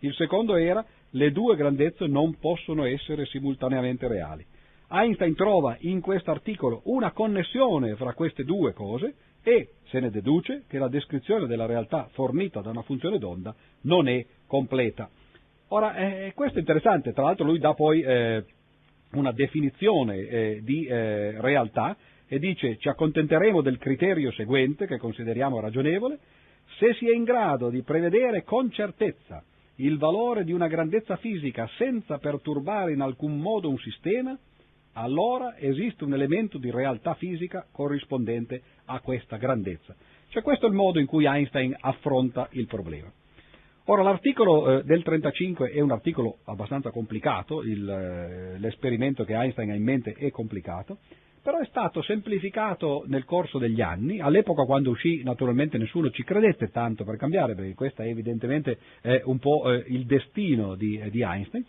[0.00, 4.44] il secondo era le due grandezze non possono essere simultaneamente reali.
[4.90, 9.14] Einstein trova in questo articolo una connessione fra queste due cose
[9.44, 14.08] e se ne deduce che la descrizione della realtà fornita da una funzione d'onda non
[14.08, 15.08] è completa.
[15.68, 18.44] Ora, eh, questo è interessante, tra l'altro lui dà poi eh,
[19.12, 25.60] una definizione eh, di eh, realtà e dice ci accontenteremo del criterio seguente che consideriamo
[25.60, 26.18] ragionevole,
[26.78, 29.44] se si è in grado di prevedere con certezza
[29.76, 34.36] il valore di una grandezza fisica senza perturbare in alcun modo un sistema,
[34.94, 39.94] allora esiste un elemento di realtà fisica corrispondente a questa grandezza.
[40.28, 43.12] Cioè questo è il modo in cui Einstein affronta il problema.
[43.86, 49.70] Ora l'articolo eh, del 35 è un articolo abbastanza complicato, il, eh, l'esperimento che Einstein
[49.70, 50.98] ha in mente è complicato,
[51.42, 56.70] però è stato semplificato nel corso degli anni, all'epoca quando uscì naturalmente nessuno ci credette
[56.70, 61.20] tanto per cambiare, perché questo è evidentemente eh, un po' eh, il destino di, di
[61.20, 61.66] Einstein,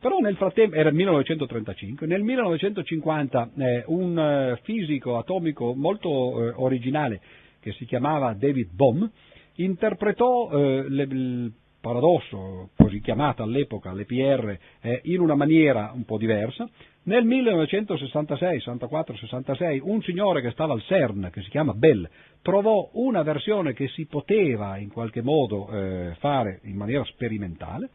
[0.00, 6.52] però nel frattempo, era il 1935, nel 1950 eh, un eh, fisico atomico molto eh,
[6.56, 7.20] originale
[7.60, 9.10] che si chiamava David Bohm
[9.56, 16.18] interpretò eh, le, il paradosso, così chiamato all'epoca, l'EPR, eh, in una maniera un po'
[16.18, 16.68] diversa.
[17.04, 22.08] Nel 1966, 64, 66, un signore che stava al CERN, che si chiama Bell,
[22.42, 27.90] trovò una versione che si poteva in qualche modo eh, fare in maniera sperimentale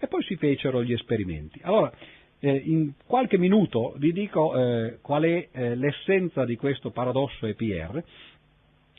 [0.00, 1.60] e poi si fecero gli esperimenti.
[1.62, 1.92] Allora,
[2.40, 8.02] eh, in qualche minuto vi dico eh, qual è eh, l'essenza di questo paradosso EPR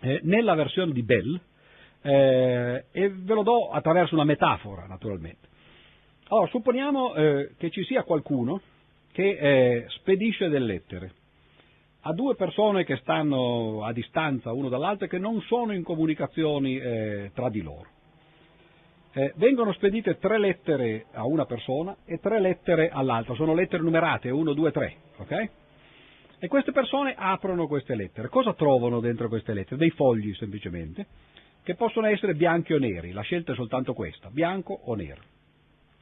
[0.02, 1.40] eh, nella versione di Bell
[2.04, 5.50] eh, e ve lo do attraverso una metafora, naturalmente.
[6.28, 8.62] Allora, supponiamo eh, che ci sia qualcuno
[9.12, 11.12] che spedisce delle lettere
[12.02, 16.80] a due persone che stanno a distanza uno dall'altro e che non sono in comunicazioni
[17.34, 17.90] tra di loro.
[19.14, 24.30] Eh, vengono spedite tre lettere a una persona e tre lettere all'altra, sono lettere numerate
[24.30, 25.50] 1, 2, 3, ok?
[26.40, 28.30] E queste persone aprono queste lettere.
[28.30, 29.76] Cosa trovano dentro queste lettere?
[29.76, 31.06] Dei fogli semplicemente,
[31.62, 35.22] che possono essere bianchi o neri, la scelta è soltanto questa, bianco o nero.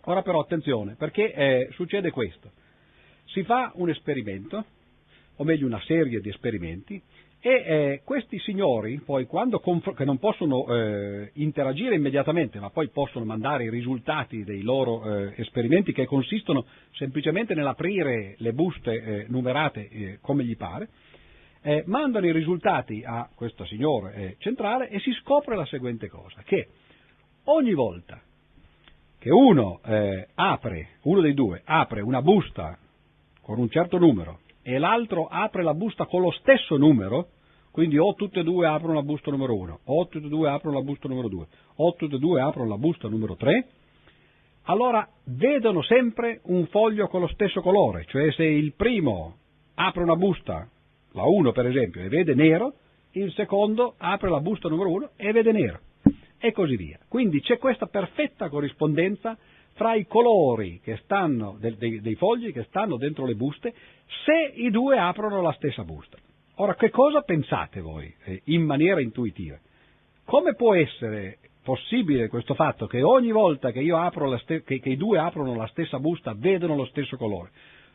[0.03, 2.51] Ora però attenzione, perché eh, succede questo.
[3.25, 4.65] Si fa un esperimento,
[5.35, 7.01] o meglio una serie di esperimenti,
[7.41, 13.23] e eh, questi signori, poi, conf- che non possono eh, interagire immediatamente, ma poi possono
[13.23, 19.89] mandare i risultati dei loro eh, esperimenti, che consistono semplicemente nell'aprire le buste eh, numerate
[19.89, 20.89] eh, come gli pare,
[21.61, 26.67] eh, mandano i risultati a questo signore centrale e si scopre la seguente cosa, che
[27.45, 28.21] ogni volta
[29.17, 29.81] che uno
[30.35, 32.77] apre, uno dei due apre una busta
[33.41, 34.39] con un certo numero
[34.69, 37.29] e l'altro apre la busta con lo stesso numero,
[37.71, 40.77] quindi o tutte e due aprono la busta numero 1, o tutte e due aprono
[40.77, 41.47] la busta numero 2,
[41.77, 43.67] o tutte e due aprono la busta numero 3,
[44.65, 49.37] allora vedono sempre un foglio con lo stesso colore, cioè se il primo
[49.73, 50.69] apre una busta,
[51.13, 52.73] la 1 per esempio, e vede nero,
[53.13, 55.79] il secondo apre la busta numero 1 e vede nero,
[56.37, 56.99] e così via.
[57.07, 59.35] Quindi c'è questa perfetta corrispondenza
[59.79, 63.73] fra i colori stanno, dei, dei, fogli che stanno dentro le buste
[64.25, 66.17] se i due aprono la stessa busta.
[66.55, 69.57] Ora, che cosa pensate voi eh, in maniera intuitiva?
[70.25, 73.81] Come può essere possibile questo fatto che ogni volta che,
[74.41, 77.51] ste- che, che i due aprono la stessa busta vedono lo stesso colore?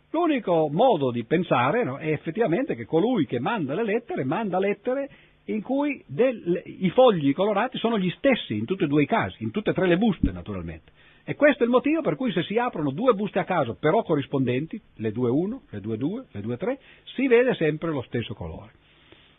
[0.08, 5.10] L'unico modo di pensare no, è effettivamente che colui che manda le lettere manda lettere
[5.46, 9.42] in cui del, i fogli colorati sono gli stessi in tutti e due i casi,
[9.42, 11.03] in tutte e tre le buste naturalmente.
[11.26, 14.02] E questo è il motivo per cui se si aprono due buste a caso, però
[14.02, 16.78] corrispondenti, le 2-1, le 2-2, le 2-3,
[17.14, 18.72] si vede sempre lo stesso colore.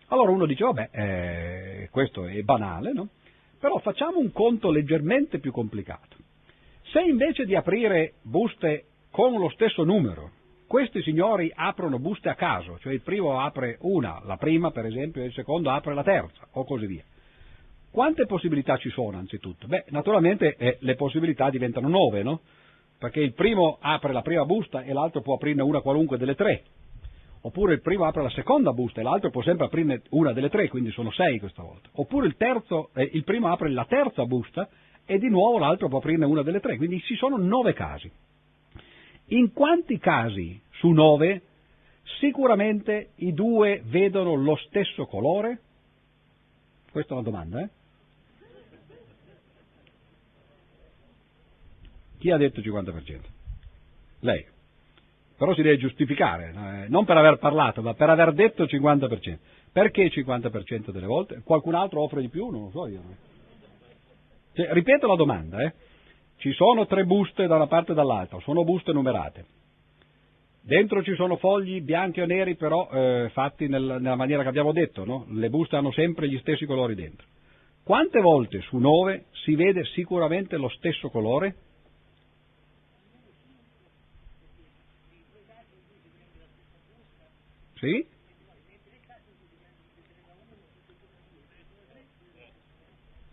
[0.07, 3.09] Allora uno dice, vabbè, eh, questo è banale, no?
[3.59, 6.17] Però facciamo un conto leggermente più complicato.
[6.91, 10.31] Se invece di aprire buste con lo stesso numero,
[10.67, 15.21] questi signori aprono buste a caso, cioè il primo apre una, la prima per esempio,
[15.21, 17.03] e il secondo apre la terza, o così via.
[17.95, 19.67] Quante possibilità ci sono anzitutto?
[19.67, 22.41] Beh, naturalmente eh, le possibilità diventano nove, no?
[22.99, 26.63] Perché il primo apre la prima busta e l'altro può aprirne una qualunque delle tre.
[27.43, 30.67] Oppure il primo apre la seconda busta e l'altro può sempre aprirne una delle tre,
[30.67, 31.87] quindi sono sei questa volta.
[31.93, 34.67] Oppure il, terzo, eh, il primo apre la terza busta
[35.05, 38.11] e di nuovo l'altro può aprirne una delle tre, quindi ci sono nove casi.
[39.27, 41.43] In quanti casi su nove
[42.19, 45.61] sicuramente i due vedono lo stesso colore?
[46.91, 47.69] Questa è una domanda, eh?
[52.17, 53.19] Chi ha detto 50%?
[54.21, 54.45] Lei.
[55.37, 59.37] Però si deve giustificare, eh, non per aver parlato, ma per aver detto 50%.
[59.71, 61.41] Perché il 50% delle volte?
[61.43, 62.49] Qualcun altro offre di più?
[62.49, 63.01] Non lo so io.
[64.53, 65.73] Cioè, ripeto la domanda, eh.
[66.37, 69.45] Ci sono tre buste da una parte e dall'altra, sono buste numerate.
[70.61, 74.71] Dentro ci sono fogli bianchi o neri, però eh, fatti nel, nella maniera che abbiamo
[74.71, 75.25] detto, no?
[75.29, 77.27] Le buste hanno sempre gli stessi colori dentro.
[77.83, 81.55] Quante volte su nove si vede sicuramente lo stesso colore?
[87.85, 88.03] Sì?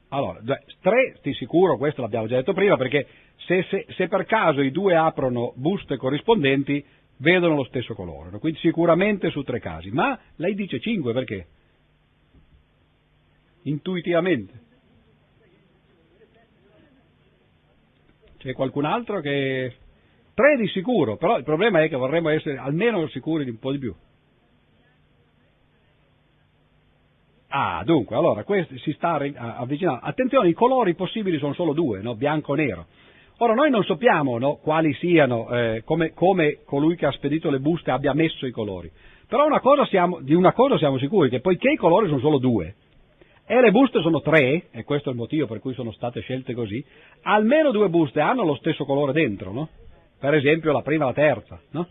[0.08, 0.42] Allora,
[0.82, 4.70] tre di sicuro, questo l'abbiamo già detto prima, perché se, se, se, per caso i
[4.70, 6.84] due aprono buste corrispondenti
[7.16, 11.46] vedono lo stesso colore, quindi sicuramente su tre casi, ma lei dice cinque perché?
[13.62, 14.60] Intuitivamente.
[18.36, 19.76] C'è qualcun altro che...
[20.34, 23.70] Tre di sicuro, però il problema è che vorremmo essere almeno sicuri di un po'
[23.70, 23.94] di più.
[27.54, 30.00] Ah, dunque, allora, questo si sta avvicinando.
[30.02, 32.14] Attenzione, i colori possibili sono solo due, no?
[32.14, 32.86] bianco e nero.
[33.38, 37.58] Ora, noi non sappiamo no, quali siano, eh, come, come, colui che ha spedito le
[37.58, 38.90] buste abbia messo i colori.
[39.28, 42.74] Però una siamo, di una cosa siamo sicuri, che poiché i colori sono solo due,
[43.44, 46.54] e le buste sono tre, e questo è il motivo per cui sono state scelte
[46.54, 46.82] così,
[47.22, 49.68] almeno due buste hanno lo stesso colore dentro, no?
[50.18, 51.86] Per esempio la prima e la terza, no?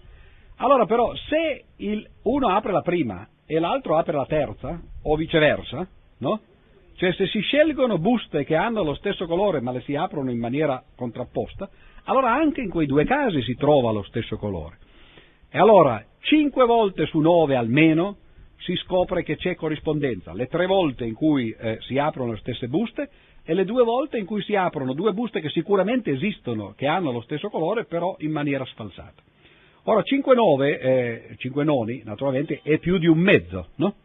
[0.55, 5.85] Allora però, se il, uno apre la prima e l'altro apre la terza, o viceversa,
[6.19, 6.39] no?
[6.95, 10.39] Cioè se si scelgono buste che hanno lo stesso colore ma le si aprono in
[10.39, 11.69] maniera contrapposta,
[12.05, 14.77] allora anche in quei due casi si trova lo stesso colore.
[15.49, 18.19] E allora, cinque volte su nove almeno
[18.59, 22.69] si scopre che c'è corrispondenza, le tre volte in cui eh, si aprono le stesse
[22.69, 23.09] buste
[23.43, 27.11] e le due volte in cui si aprono due buste che sicuramente esistono, che hanno
[27.11, 29.21] lo stesso colore, però in maniera sfalsata.
[29.85, 33.95] Ora 5 nove, eh, 5 noni, naturalmente, è più di un mezzo, no?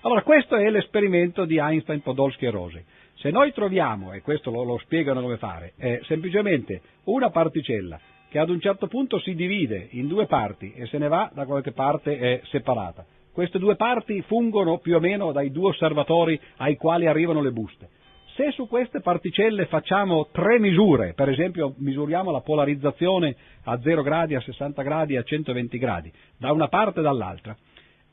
[0.00, 2.84] Allora questo è l'esperimento di Einstein, Podolsky e Rosey.
[3.16, 8.00] Se noi troviamo, e questo lo, lo spiegano come fare, eh, semplicemente una particella
[8.30, 11.44] che ad un certo punto si divide in due parti e se ne va da
[11.44, 16.76] qualche parte eh, separata, queste due parti fungono più o meno dai due osservatori ai
[16.76, 17.88] quali arrivano le buste.
[18.36, 23.34] Se su queste particelle facciamo tre misure, per esempio misuriamo la polarizzazione
[23.64, 27.56] a 0 gradi, a 60 gradi, a 120 gradi, da una parte e dall'altra,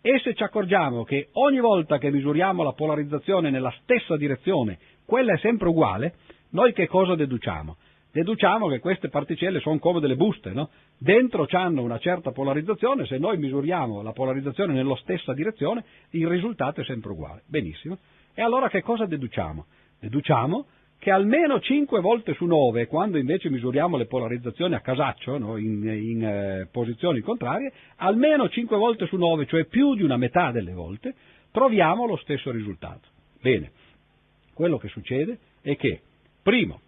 [0.02, 5.34] e se ci accorgiamo che ogni volta che misuriamo la polarizzazione nella stessa direzione, quella
[5.34, 6.14] è sempre uguale,
[6.52, 7.76] noi che cosa deduciamo?
[8.14, 10.70] Deduciamo che queste particelle sono come delle buste, no?
[10.98, 16.80] Dentro hanno una certa polarizzazione, se noi misuriamo la polarizzazione nella stessa direzione, il risultato
[16.80, 17.42] è sempre uguale.
[17.46, 17.98] Benissimo.
[18.34, 19.66] E allora che cosa deduciamo?
[20.04, 20.66] Deduciamo
[21.00, 25.82] che almeno 5 volte su 9, quando invece misuriamo le polarizzazioni a casaccio, no, in,
[25.86, 30.74] in eh, posizioni contrarie, almeno 5 volte su 9, cioè più di una metà delle
[30.74, 31.16] volte,
[31.52, 33.08] troviamo lo stesso risultato.
[33.42, 33.72] Bene,
[34.54, 36.02] quello che succede è che,
[36.42, 36.82] primo,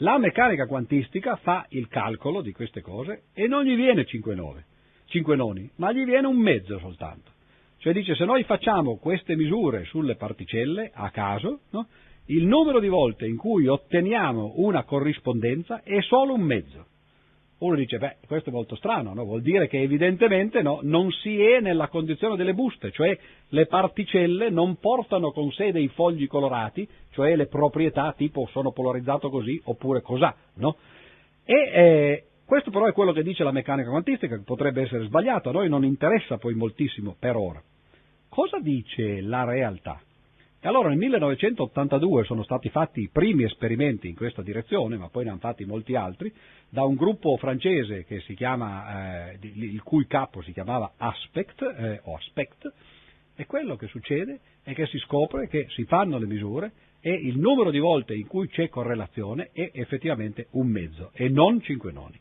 [0.00, 4.64] la meccanica quantistica fa il calcolo di queste cose e non gli viene 5, 9,
[5.06, 7.32] 5 noni, ma gli viene un mezzo soltanto.
[7.78, 11.86] Cioè dice se noi facciamo queste misure sulle particelle a caso, no,
[12.26, 16.86] il numero di volte in cui otteniamo una corrispondenza è solo un mezzo.
[17.58, 19.24] Uno dice, beh, questo è molto strano, no?
[19.24, 24.50] vuol dire che evidentemente no, non si è nella condizione delle buste, cioè le particelle
[24.50, 30.02] non portano con sé dei fogli colorati, cioè le proprietà tipo sono polarizzato così oppure
[30.02, 30.76] cos'ha, no?
[31.44, 35.48] E eh, questo però è quello che dice la meccanica quantistica, che potrebbe essere sbagliato,
[35.48, 37.62] a noi non interessa poi moltissimo per ora.
[38.28, 39.98] Cosa dice la realtà?
[40.66, 45.22] E allora nel 1982 sono stati fatti i primi esperimenti in questa direzione, ma poi
[45.22, 46.34] ne hanno fatti molti altri,
[46.68, 52.72] da un gruppo francese chiama, eh, il cui capo si chiamava Aspect, eh, Aspect,
[53.36, 57.38] e quello che succede è che si scopre che si fanno le misure e il
[57.38, 62.18] numero di volte in cui c'è correlazione è effettivamente un mezzo e non cinque noni.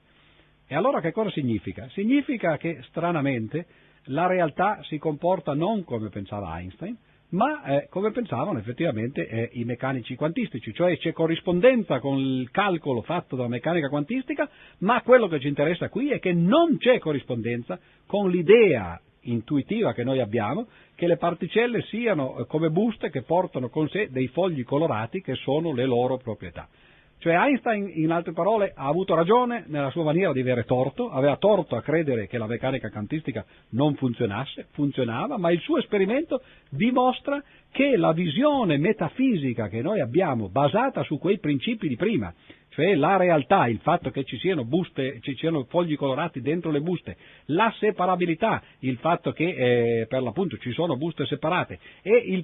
[0.68, 1.90] E allora che cosa significa?
[1.90, 3.66] Significa che stranamente
[4.10, 6.96] la realtà si comporta non come pensava Einstein,
[7.36, 13.02] ma eh, come pensavano effettivamente eh, i meccanici quantistici, cioè c'è corrispondenza con il calcolo
[13.02, 14.50] fatto dalla meccanica quantistica,
[14.80, 20.04] ma quello che ci interessa qui è che non c'è corrispondenza con l'idea intuitiva che
[20.04, 24.64] noi abbiamo che le particelle siano eh, come buste che portano con sé dei fogli
[24.64, 26.70] colorati che sono le loro proprietà.
[27.18, 31.38] Cioè Einstein, in altre parole, ha avuto ragione nella sua maniera di avere torto, aveva
[31.38, 37.42] torto a credere che la meccanica quantistica non funzionasse, funzionava, ma il suo esperimento dimostra
[37.72, 42.34] che la visione metafisica che noi abbiamo, basata su quei principi di prima,
[42.76, 46.82] cioè la realtà, il fatto che ci siano, buste, ci siano fogli colorati dentro le
[46.82, 47.16] buste,
[47.46, 52.44] la separabilità, il fatto che eh, per l'appunto ci sono buste separate e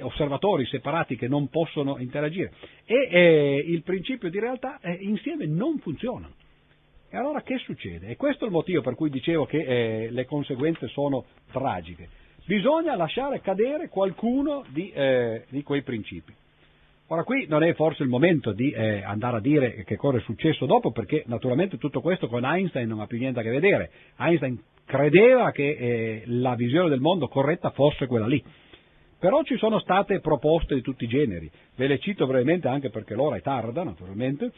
[0.00, 2.52] osservatori separati che non possono interagire
[2.84, 6.34] e eh, il principio di realtà eh, insieme non funzionano.
[7.10, 8.10] E allora che succede?
[8.10, 12.08] E questo è il motivo per cui dicevo che eh, le conseguenze sono tragiche.
[12.44, 16.32] Bisogna lasciare cadere qualcuno di, eh, di quei principi.
[17.12, 20.20] Ora qui non è forse il momento di eh, andare a dire che cosa è
[20.22, 23.90] successo dopo, perché naturalmente tutto questo con Einstein non ha più niente a che vedere.
[24.16, 28.42] Einstein credeva che eh, la visione del mondo corretta fosse quella lì.
[29.18, 33.14] Però ci sono state proposte di tutti i generi, ve le cito brevemente anche perché
[33.14, 34.50] l'ora è tarda naturalmente,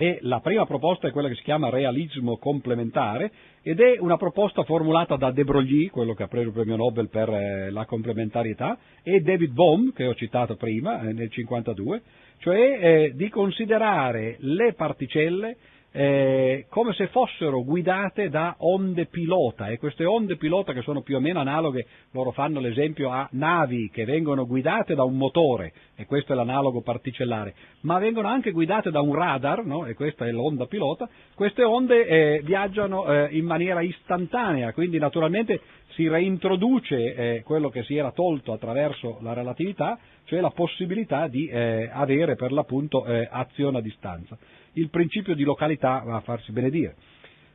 [0.00, 4.62] e la prima proposta è quella che si chiama realismo complementare ed è una proposta
[4.62, 8.78] formulata da De Broglie, quello che ha preso il premio Nobel per eh, la complementarietà,
[9.02, 12.02] e David Bohm, che ho citato prima, eh, nel 1952,
[12.38, 15.58] cioè eh, di considerare le particelle
[15.92, 21.16] eh, come se fossero guidate da onde pilota e queste onde pilota che sono più
[21.16, 26.06] o meno analoghe, loro fanno l'esempio a navi che vengono guidate da un motore e
[26.06, 29.86] questo è l'analogo particellare, ma vengono anche guidate da un radar no?
[29.86, 35.60] e questa è l'onda pilota, queste onde eh, viaggiano eh, in maniera istantanea, quindi naturalmente
[35.94, 41.48] si reintroduce eh, quello che si era tolto attraverso la relatività, cioè la possibilità di
[41.48, 44.38] eh, avere per l'appunto eh, azione a distanza
[44.74, 46.94] il principio di località va a farsi benedire.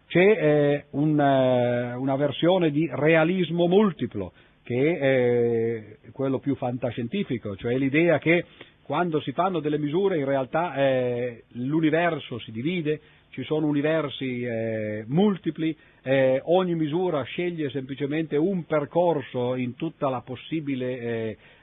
[0.07, 4.33] C'è eh, un, eh, una versione di realismo multiplo,
[4.63, 8.45] che è eh, quello più fantascientifico, cioè l'idea che
[8.81, 15.03] quando si fanno delle misure in realtà eh, l'universo si divide, ci sono universi eh,
[15.07, 19.73] multipli, eh, ogni misura sceglie semplicemente un percorso in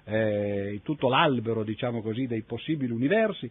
[0.05, 3.49] eh, in tutto l'albero, diciamo così, dei possibili universi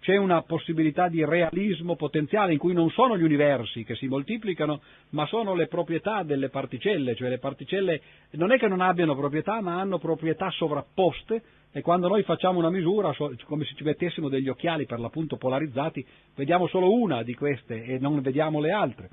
[0.00, 4.80] c'è una possibilità di realismo potenziale in cui non sono gli universi che si moltiplicano,
[5.10, 8.00] ma sono le proprietà delle particelle, cioè le particelle
[8.32, 12.70] non è che non abbiano proprietà, ma hanno proprietà sovrapposte e quando noi facciamo una
[12.70, 13.14] misura,
[13.44, 16.04] come se ci mettessimo degli occhiali per l'appunto polarizzati,
[16.34, 19.10] vediamo solo una di queste e non vediamo le altre.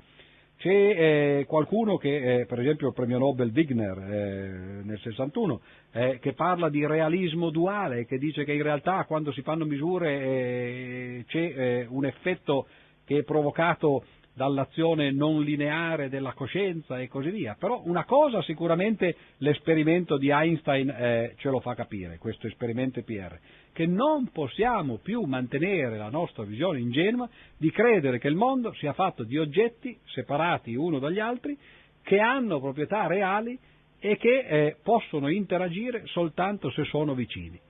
[0.58, 5.60] C'è eh, qualcuno che, eh, per esempio il premio Nobel Wigner eh, nel 61,
[5.92, 10.20] eh, che parla di realismo duale, che dice che in realtà quando si fanno misure
[10.20, 12.66] eh, c'è eh, un effetto
[13.04, 14.02] che è provocato
[14.38, 17.56] dall'azione non lineare della coscienza e così via.
[17.58, 23.36] Però una cosa sicuramente l'esperimento di Einstein eh, ce lo fa capire, questo esperimento PR,
[23.72, 28.92] che non possiamo più mantenere la nostra visione ingenua di credere che il mondo sia
[28.92, 31.58] fatto di oggetti separati uno dagli altri,
[32.02, 33.58] che hanno proprietà reali
[33.98, 37.60] e che eh, possono interagire soltanto se sono vicini.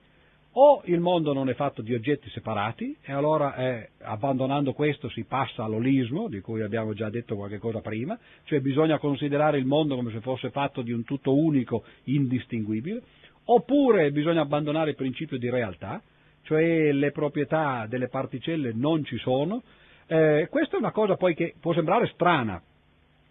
[0.53, 5.23] O il mondo non è fatto di oggetti separati e allora eh, abbandonando questo si
[5.23, 9.95] passa all'olismo, di cui abbiamo già detto qualche cosa prima, cioè bisogna considerare il mondo
[9.95, 13.01] come se fosse fatto di un tutto unico, indistinguibile,
[13.45, 16.01] oppure bisogna abbandonare il principio di realtà,
[16.41, 19.61] cioè le proprietà delle particelle non ci sono.
[20.07, 22.59] Eh, questa è una cosa poi che può sembrare strana,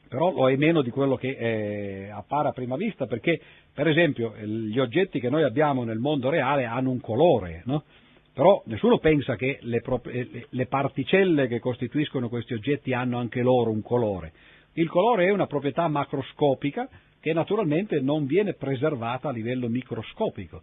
[0.09, 3.41] però lo è meno di quello che eh, appare a prima vista, perché
[3.79, 7.85] per esempio gli oggetti che noi abbiamo nel mondo reale hanno un colore, no?
[8.33, 13.71] però nessuno pensa che le, eh, le, particelle che costituiscono questi oggetti hanno anche loro
[13.71, 14.33] un colore.
[14.73, 16.89] Il colore è una proprietà macroscopica
[17.21, 20.63] che naturalmente non viene preservata a livello microscopico.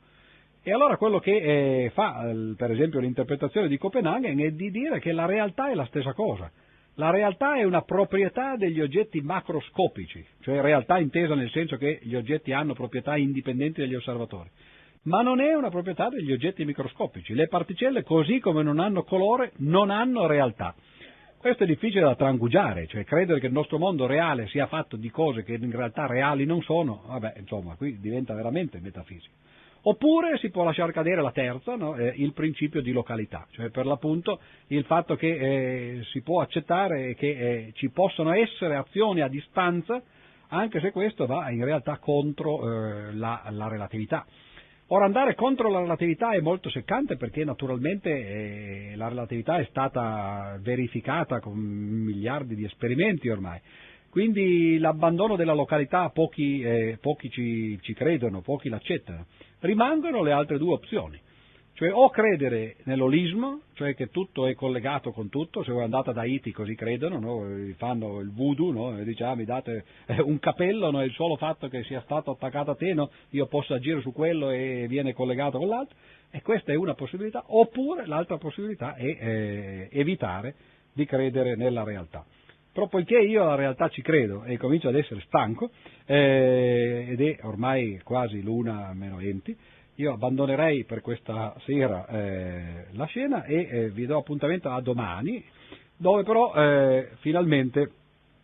[0.61, 5.13] E allora quello che eh, fa, per esempio, l'interpretazione di Copenaghen è di dire che
[5.13, 6.51] la realtà è la stessa cosa.
[6.97, 12.15] La realtà è una proprietà degli oggetti macroscopici, cioè realtà intesa nel senso che gli
[12.15, 14.49] oggetti hanno proprietà indipendenti dagli osservatori,
[15.03, 17.33] ma non è una proprietà degli oggetti microscopici.
[17.33, 20.73] Le particelle, così come non hanno colore, non hanno realtà.
[21.37, 25.11] Questo è difficile da trangugiare, cioè credere che il nostro mondo reale sia fatto di
[25.11, 29.33] cose che in realtà reali non sono, vabbè, insomma, qui diventa veramente metafisico.
[29.87, 31.95] Oppure si può lasciare cadere la terza, no?
[31.95, 37.13] eh, il principio di località, cioè per l'appunto il fatto che eh, si può accettare
[37.13, 40.01] che eh, ci possono essere azioni a distanza,
[40.47, 44.25] anche se questo va in realtà contro eh, la, la, relatività.
[44.87, 50.57] Ora andare contro la relatività è molto seccante perché naturalmente eh, la relatività è stata
[50.61, 53.59] verificata con miliardi di esperimenti ormai.
[54.09, 59.25] Quindi l'abbandono della località pochi, eh, pochi ci, ci, credono, pochi l'accettano.
[59.59, 61.19] Rimangono le altre due opzioni,
[61.73, 66.17] cioè o credere nell'olismo, cioè che tutto è collegato con tutto, se voi andate ad
[66.17, 67.73] Haiti così credono, no?
[67.75, 69.03] fanno il voodoo, no?
[69.03, 71.03] diciamo mi date eh, un capello, no?
[71.03, 73.11] il solo fatto che sia stato attaccato a te, no?
[73.31, 75.97] io posso agire su quello e viene collegato con l'altro,
[76.31, 80.55] e questa è una possibilità, oppure l'altra possibilità è eh, evitare
[80.93, 82.25] di credere nella realtà.
[82.75, 85.71] Però poiché io alla realtà ci credo e comincio ad essere stanco,
[86.05, 89.57] eh, ed è ormai quasi l'una meno 20,
[89.95, 95.41] io abbandonerei per questa sera eh, la scena e eh, vi do appuntamento a domani,
[95.95, 97.91] dove però eh, finalmente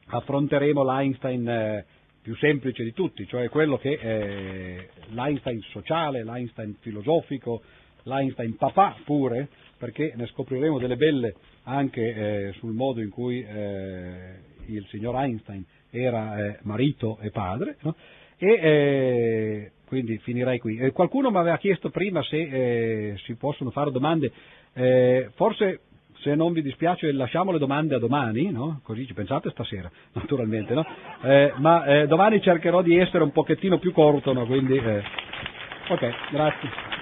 [0.06, 1.86] affronteremo l'Einstein eh,
[2.22, 7.64] più semplice di tutti, cioè quello che è l'Einstein sociale, l'Einstein filosofico,
[8.03, 14.36] l'Einstein papà pure, perché ne scopriremo delle belle anche eh, sul modo in cui eh,
[14.68, 17.96] il signor Einstein era eh, marito e padre, no?
[18.38, 20.90] e eh, quindi finirei qui.
[20.92, 24.32] qualcuno mi aveva chiesto prima se eh, si possono fare domande,
[24.74, 25.82] eh, forse
[26.22, 28.80] se non vi dispiace lasciamo le domande a domani, no?
[28.84, 30.86] così ci pensate stasera, naturalmente, no?
[31.58, 34.78] ma domani cercherò di essere un pochettino più corto, quindi...
[34.78, 37.01] ok, grazie.